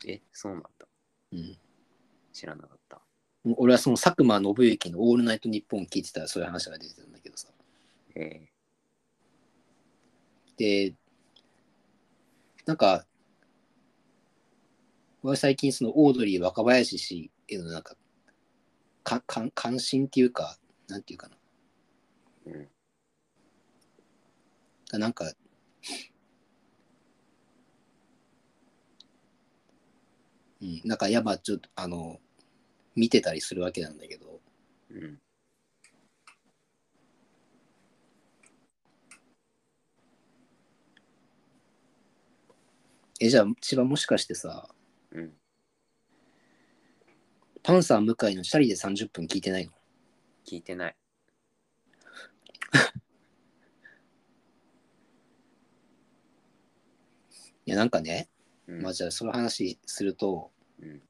[0.05, 0.69] え、そうなんだ。
[1.33, 1.57] うん。
[2.31, 3.01] 知らなかった。
[3.57, 7.49] 俺はその佐久間信之の「オールナイトニッポン」聞いてたらそういう話が出てたんだけどさ。
[8.15, 8.47] え
[10.57, 10.95] で、
[12.65, 13.05] なんか、
[15.21, 17.95] 俺は最近そのオードリー若林氏へのなんか、
[19.03, 21.37] かか関心っていうか、なんていうかな。
[22.47, 22.67] ー、
[24.93, 24.99] うん。
[24.99, 25.31] なんか、
[30.65, 32.19] うん、なんかやっぱちょっとあの、
[32.95, 34.39] 見てたりするわけなんだけど、
[34.91, 35.19] うん。
[43.19, 44.67] え、じゃあ千葉もしかしてさ、
[45.11, 45.33] うん。
[47.63, 49.71] パンサー向井のチャリで30分聞いてないの？
[50.45, 50.95] 聞いてない。
[57.65, 58.29] いや、なんかね、
[58.67, 58.81] うん。
[58.81, 60.51] まあじゃあその話すると、
[60.81, 61.01] うん。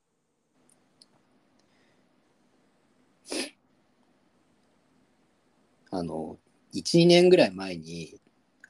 [5.91, 6.37] あの、
[6.73, 8.19] 1、2年ぐらい前に、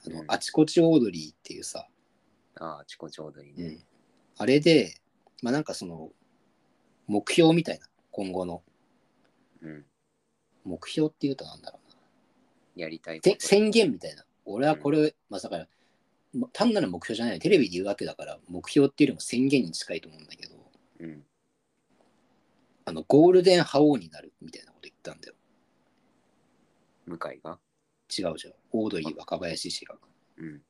[0.06, 1.88] あの、うんあちこちオードリーっていうさ、
[2.60, 3.66] ああ、チコちょうどいいね。
[3.66, 3.84] うん、
[4.38, 4.96] あれで、
[5.42, 6.10] まあなんかその、
[7.08, 8.64] 目標みたいな、今後の
[9.62, 9.86] うん。
[10.64, 11.98] 目標っていうとなんだろうな。
[12.76, 13.36] やりたいこと。
[13.40, 14.24] せ宣言みたいな。
[14.46, 15.68] 俺はこれ、まあだから、
[16.34, 20.55] ま単なる目標じゃないテレビで言うわけだから、目標っていうよりも宣言に近いと思うんだけど、
[21.00, 21.26] うん。
[22.86, 25.36] あの、ゴールデン覇王になるみたいなこと言ったんだよ。
[27.06, 27.60] 向井が？
[28.18, 28.54] 違うじゃん。
[28.72, 29.96] オードリー若林氏が。
[30.38, 30.62] うん。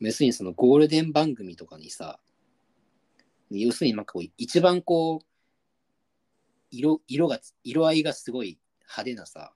[0.00, 2.18] 要するにそのゴールデン番組とかにさ、
[3.50, 5.26] 要するになんかこう一番こう、
[6.70, 9.52] 色色が色合いがすごい派手なさ、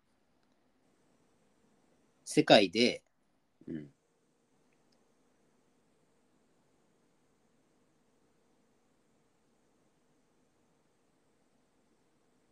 [2.25, 3.03] 世界で
[3.67, 3.94] うん。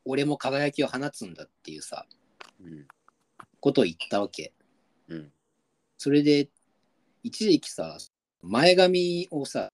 [0.04, 2.06] 俺も輝きを放つんだっていうさ、
[2.60, 2.86] うん。
[3.60, 4.52] ことを言ったわけ。
[5.08, 5.32] うん。
[5.98, 6.48] それで、
[7.22, 7.96] 一時期さ、
[8.42, 9.68] 前髪をさ、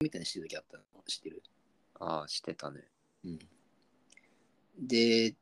[0.00, 1.42] みたいにしてる時あったの知ってる？
[2.00, 2.82] ああ、してたね。
[3.24, 3.38] うん。
[4.78, 5.34] で、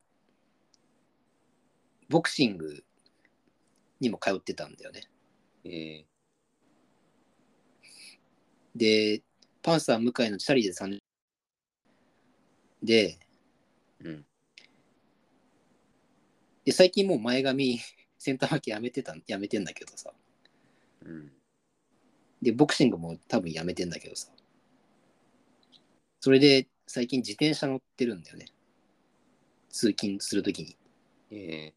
[2.08, 2.84] ボクシング
[4.00, 5.08] にも通ってたんだよね。
[5.64, 6.04] え
[8.76, 9.22] で、
[9.62, 10.98] パンサー向井のチャリで30
[12.82, 13.23] で、ー、
[14.04, 14.24] うん。
[16.64, 17.78] で最近もう前髪、
[18.18, 20.12] センター巻きやめてた、やめてんだけどさ。
[21.02, 21.32] うん。
[22.40, 24.30] で、ボクシングも多分やめてんだけどさ。
[26.20, 28.46] それで最近自転車乗ってるんだよね。
[29.68, 30.76] 通勤するときに。
[31.30, 31.74] え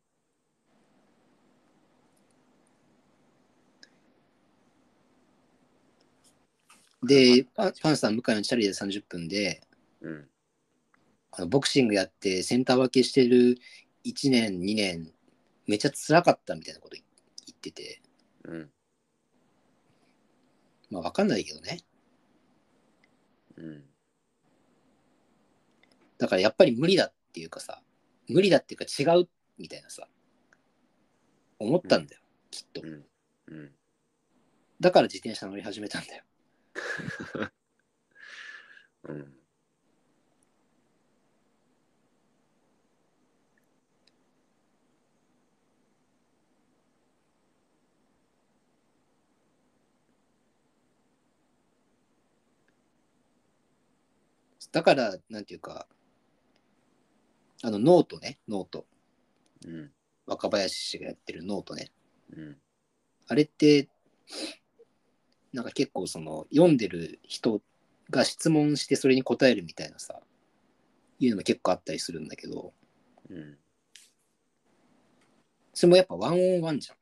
[7.03, 10.29] で、パンパンサー向井のチャリで30分で、ー、うん。
[11.37, 13.59] あのボクシングやってセンター分けしてる
[14.03, 15.13] 1年、2年、
[15.67, 17.03] めっちゃ辛かったみたいなこと言
[17.55, 18.01] ってて、
[18.43, 18.71] うん。
[20.89, 21.81] まあわかんないけどね。
[23.55, 23.83] うん。
[26.17, 27.83] だからやっぱり無理だっていうかさ、
[28.27, 30.07] 無理だっていうか違うみたいなさ、
[31.59, 32.87] 思ったんだよ、きっとう。
[32.87, 33.05] ん。
[33.47, 33.71] うん。
[34.79, 36.23] だから自転車乗り始めたんだよ。
[39.03, 39.46] うん。
[54.77, 55.87] だから、なんていうか、
[57.63, 58.85] あのノートね、 note。
[59.65, 59.91] うん。
[60.27, 61.89] 若林氏がやってるノートね。
[62.31, 62.57] うん。
[63.27, 63.89] あれって、
[65.51, 67.59] なんか結構その読んでる人
[68.11, 70.21] が質問してそれに答えるみたいなさ、
[71.17, 72.71] いうのも結構あったりするんだけど、
[73.31, 73.57] うん。
[75.73, 76.93] それもやっぱワンオンワンじゃ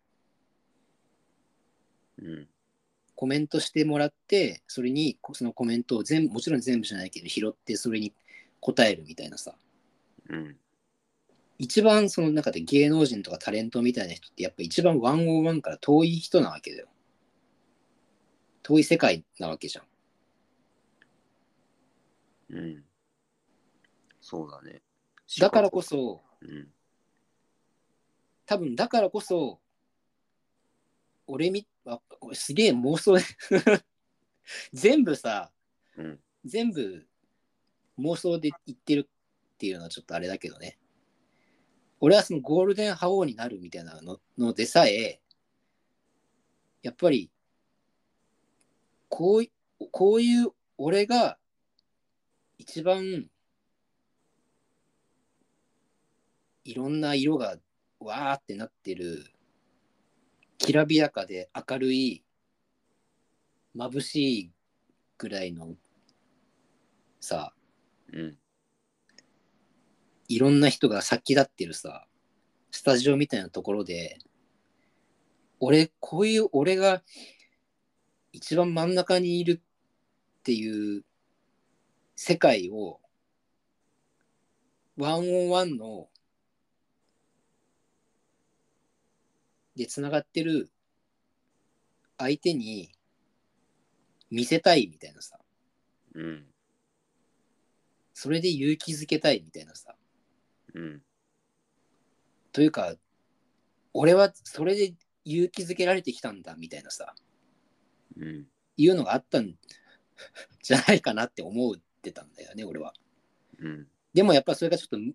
[2.24, 2.26] ん。
[2.26, 2.48] うん。
[3.16, 8.14] コメントしてもらって、それにそのコメントを全部、もちろん全部じゃないけど、拾ってそれに
[8.60, 9.56] 答えるみたいなさ、
[10.30, 10.58] うん。
[11.58, 16.88] 一番その中で芸能人とかタレントみたいな人ってやっぱ一番ワンオンワンから遠い人なわけだよ。
[18.64, 19.86] 遠い世界なわけじゃん。
[22.58, 22.84] うん。
[24.20, 24.82] そうだね。
[25.40, 26.68] だからこそ、うん。
[28.46, 29.60] 多分だからこそ、
[31.28, 33.24] 俺み、あこれすげえ妄想で
[34.74, 35.52] 全部さ、
[35.98, 36.20] うん。
[36.44, 37.07] 全部
[37.99, 39.10] 妄想で言ってる
[39.56, 40.78] っていうのはちょっとあれだけどね。
[41.99, 45.22] 俺はそのゴールデン覇王になるみたいなののでさえ、
[46.82, 47.32] やっぱり、
[49.10, 49.52] こうい
[49.91, 51.38] こういう俺が
[52.57, 53.30] 一番
[56.64, 57.57] いろんな色が
[57.99, 59.35] わーってなってる
[60.57, 62.23] きらびやかで明るい
[63.76, 64.52] 眩しい
[65.18, 65.76] ぐらいの
[67.19, 67.53] さ
[68.14, 68.38] うん。
[70.27, 72.06] いろんな人が先立ってるさ
[72.72, 74.18] スタジオみたいなところで
[75.60, 77.03] 俺こういう俺が
[78.34, 81.03] 一番真ん中にいるっていう
[82.15, 82.99] 世界を
[84.98, 86.07] ワンオンワンの
[89.76, 90.70] でつながってる
[92.18, 92.92] 相手に
[94.30, 95.38] 見せたいみたいなさ
[96.14, 96.46] うん。
[98.14, 99.96] それで勇気づけたいみたいなさ
[100.74, 101.02] うん。
[102.52, 102.96] というか
[103.94, 104.94] 俺はそれで
[105.26, 107.14] 勇気づけられてきたんだみたいなさ
[108.18, 108.46] うん。
[108.78, 109.56] いうのがあったん
[110.64, 112.94] じゃないかなって思ってたんだよね俺は
[113.60, 113.88] うん。
[114.14, 115.14] でもやっぱそれがちょっとむ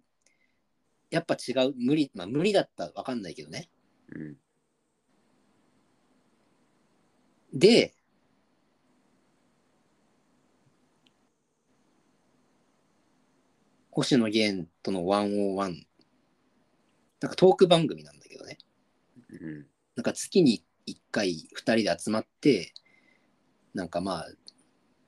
[1.11, 3.71] やっぱ違う無理まあ無理だったらわかんないけどね
[4.15, 4.37] うん。
[7.53, 7.95] で
[13.91, 15.87] 星野源との101
[17.21, 18.59] なんかトーク番組なんだけどね
[19.31, 19.67] うん。
[19.97, 22.73] なんか月に1回2人で集まって
[23.75, 24.29] なんかまあ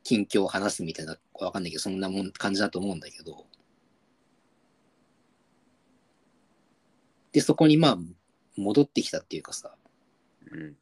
[0.05, 3.47] 近況を話すみたいなわかんないけどそんなもん感じだと思うんだけど
[7.33, 7.99] でそこにまあ
[8.57, 9.75] 戻ってきたっていうかさ
[10.51, 10.77] うん。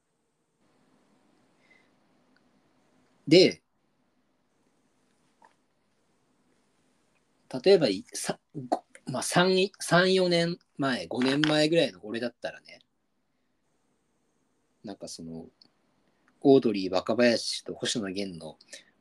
[3.31, 3.63] で
[7.65, 8.39] 例えばいさ
[8.69, 9.71] ごまあ、3、
[10.13, 12.79] 4年前、5年前ぐらいの俺だったらね、
[14.85, 15.47] なんかその、
[16.43, 18.57] オードリー若林と星野源の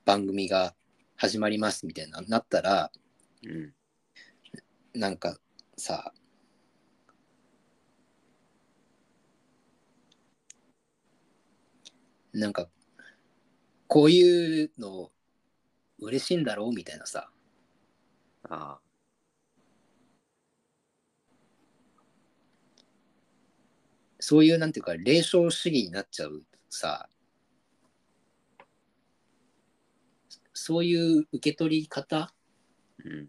[0.05, 0.73] 番組が
[1.15, 2.91] 始まりますみたいななったら、
[3.43, 3.73] うん。
[4.99, 5.37] なんか
[5.77, 6.11] さ、
[12.33, 12.67] なんか、
[13.89, 15.11] こういうの
[15.97, 17.31] 嬉しいんだろうみたいなさ、
[18.43, 18.79] ああ。
[24.19, 27.09] そういうなんていうか、霊障主義になっちゃうさ、
[30.53, 32.31] そういう受け取り方？
[33.03, 33.27] うん。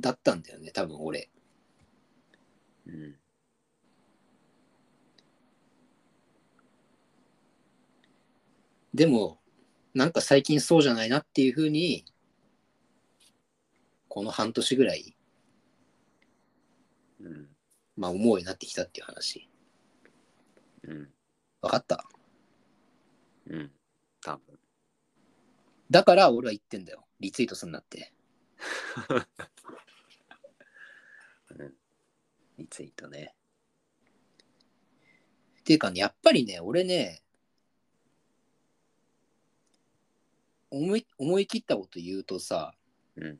[0.00, 1.28] だったんだよね、多分俺。
[2.86, 3.16] うん。
[8.94, 9.40] でも、
[9.92, 12.04] なんか最近そうじゃないなっていうふうに、
[14.08, 15.16] この半年ぐらい、
[17.20, 17.48] うん。
[17.96, 19.50] まあ思うようになってきたっていう話。
[20.84, 21.12] うん。
[21.60, 22.06] わかった？
[23.48, 23.72] うん。
[24.22, 24.58] 多分。
[25.90, 27.04] だから俺は言ってんだよ。
[27.18, 28.12] リツイートすんなって。
[31.50, 31.74] うん。
[32.58, 33.34] リツイートね。
[35.60, 37.23] っていうかね、やっぱりね、俺ね、
[40.74, 42.74] 思い思い切ったこと言うとさ、
[43.16, 43.38] うん。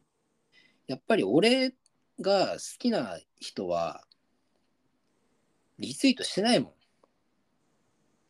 [0.87, 1.75] やっぱり俺
[2.21, 4.05] が好きな人は、
[5.79, 6.75] リツイートしてないも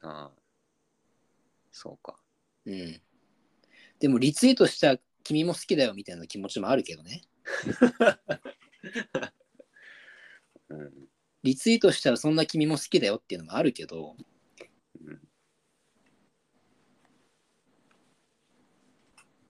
[0.00, 0.40] ああ。
[1.70, 2.16] そうか。
[2.66, 2.70] ん。
[2.70, 3.00] うん。
[3.98, 7.22] でもリツイートした君も好きだよみたいな気持ちもあるけどね。
[10.70, 11.08] うん。
[11.42, 14.16] リツイートしたらそんな君も好きだよっていうのもあるけど、
[15.04, 15.14] うん。
[15.14, 15.22] って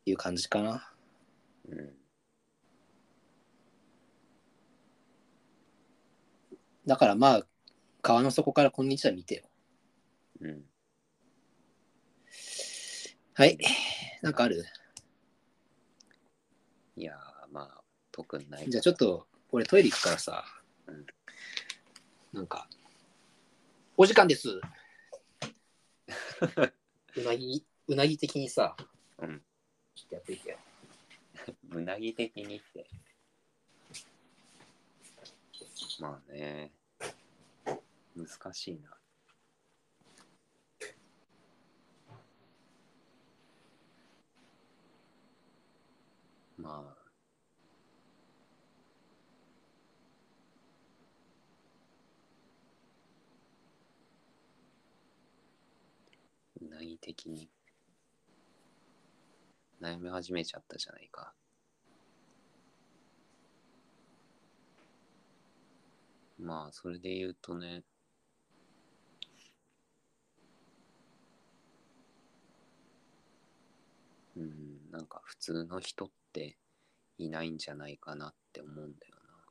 [0.07, 0.93] いう感じかな。
[1.69, 1.95] うん。
[6.87, 7.47] だからまあ、
[8.03, 9.45] 川の底からこんにちは見てよ。
[10.41, 10.65] うん。
[13.35, 13.59] はい。
[14.23, 14.65] なんかある？
[16.97, 17.17] いやー、
[17.53, 17.83] まあ、
[18.13, 18.71] 特にない。
[18.71, 20.45] じゃあちょっと、俺トイレ行くからさ
[20.87, 21.07] うん、
[22.33, 22.69] なんか、
[23.97, 24.49] お時間です。
[27.17, 28.77] うなぎ、うなぎ的にさ、
[29.19, 29.43] うん。
[30.15, 30.57] やっていけ。
[31.81, 32.87] なぎ的にって。
[35.99, 36.71] まあね。
[38.17, 38.97] 難しいな。
[46.57, 47.05] まあ。
[56.61, 57.51] うなぎ的に。
[59.85, 61.35] 悩み始めちゃったじゃないか。
[66.39, 67.83] まあ、それで言うとね、
[74.37, 76.57] うん、なんか普通の人って
[77.19, 79.45] いないんじゃないかなって思うんだよな。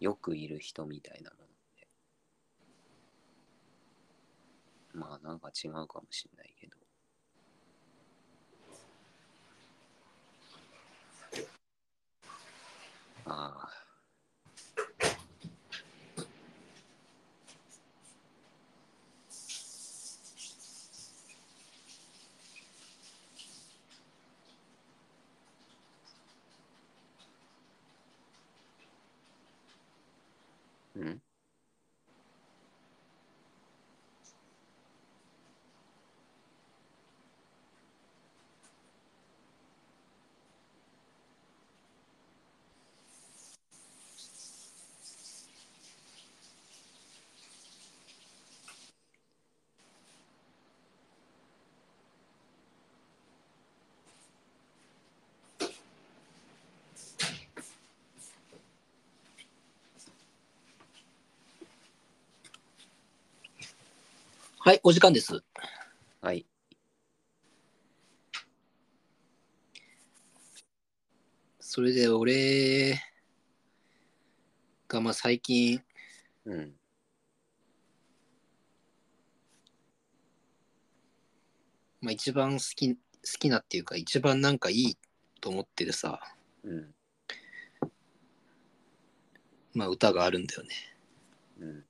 [0.00, 1.88] よくいる人みたいなものって。
[4.92, 6.76] まあなんか違うかもしんないけど。
[13.10, 13.68] ああ。
[30.96, 31.22] うん
[64.68, 65.42] はい、お時間です。
[66.20, 66.44] はい。
[71.58, 73.00] それで俺
[74.86, 75.80] がまあ最近
[76.44, 76.74] うん。
[82.02, 82.98] まあ、一番好き好
[83.38, 84.98] きなっていうか一番なんかいい
[85.40, 86.20] と思ってるさ、
[86.62, 86.94] うん。
[89.72, 90.68] まあ、歌があるんだよね。
[91.58, 91.84] うん。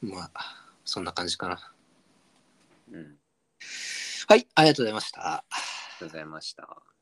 [0.00, 1.72] まあそんな感じかな。
[2.92, 3.16] うん。
[4.28, 5.34] はい、ありがとうございました。
[5.34, 5.60] あり
[5.92, 6.95] がとうございました。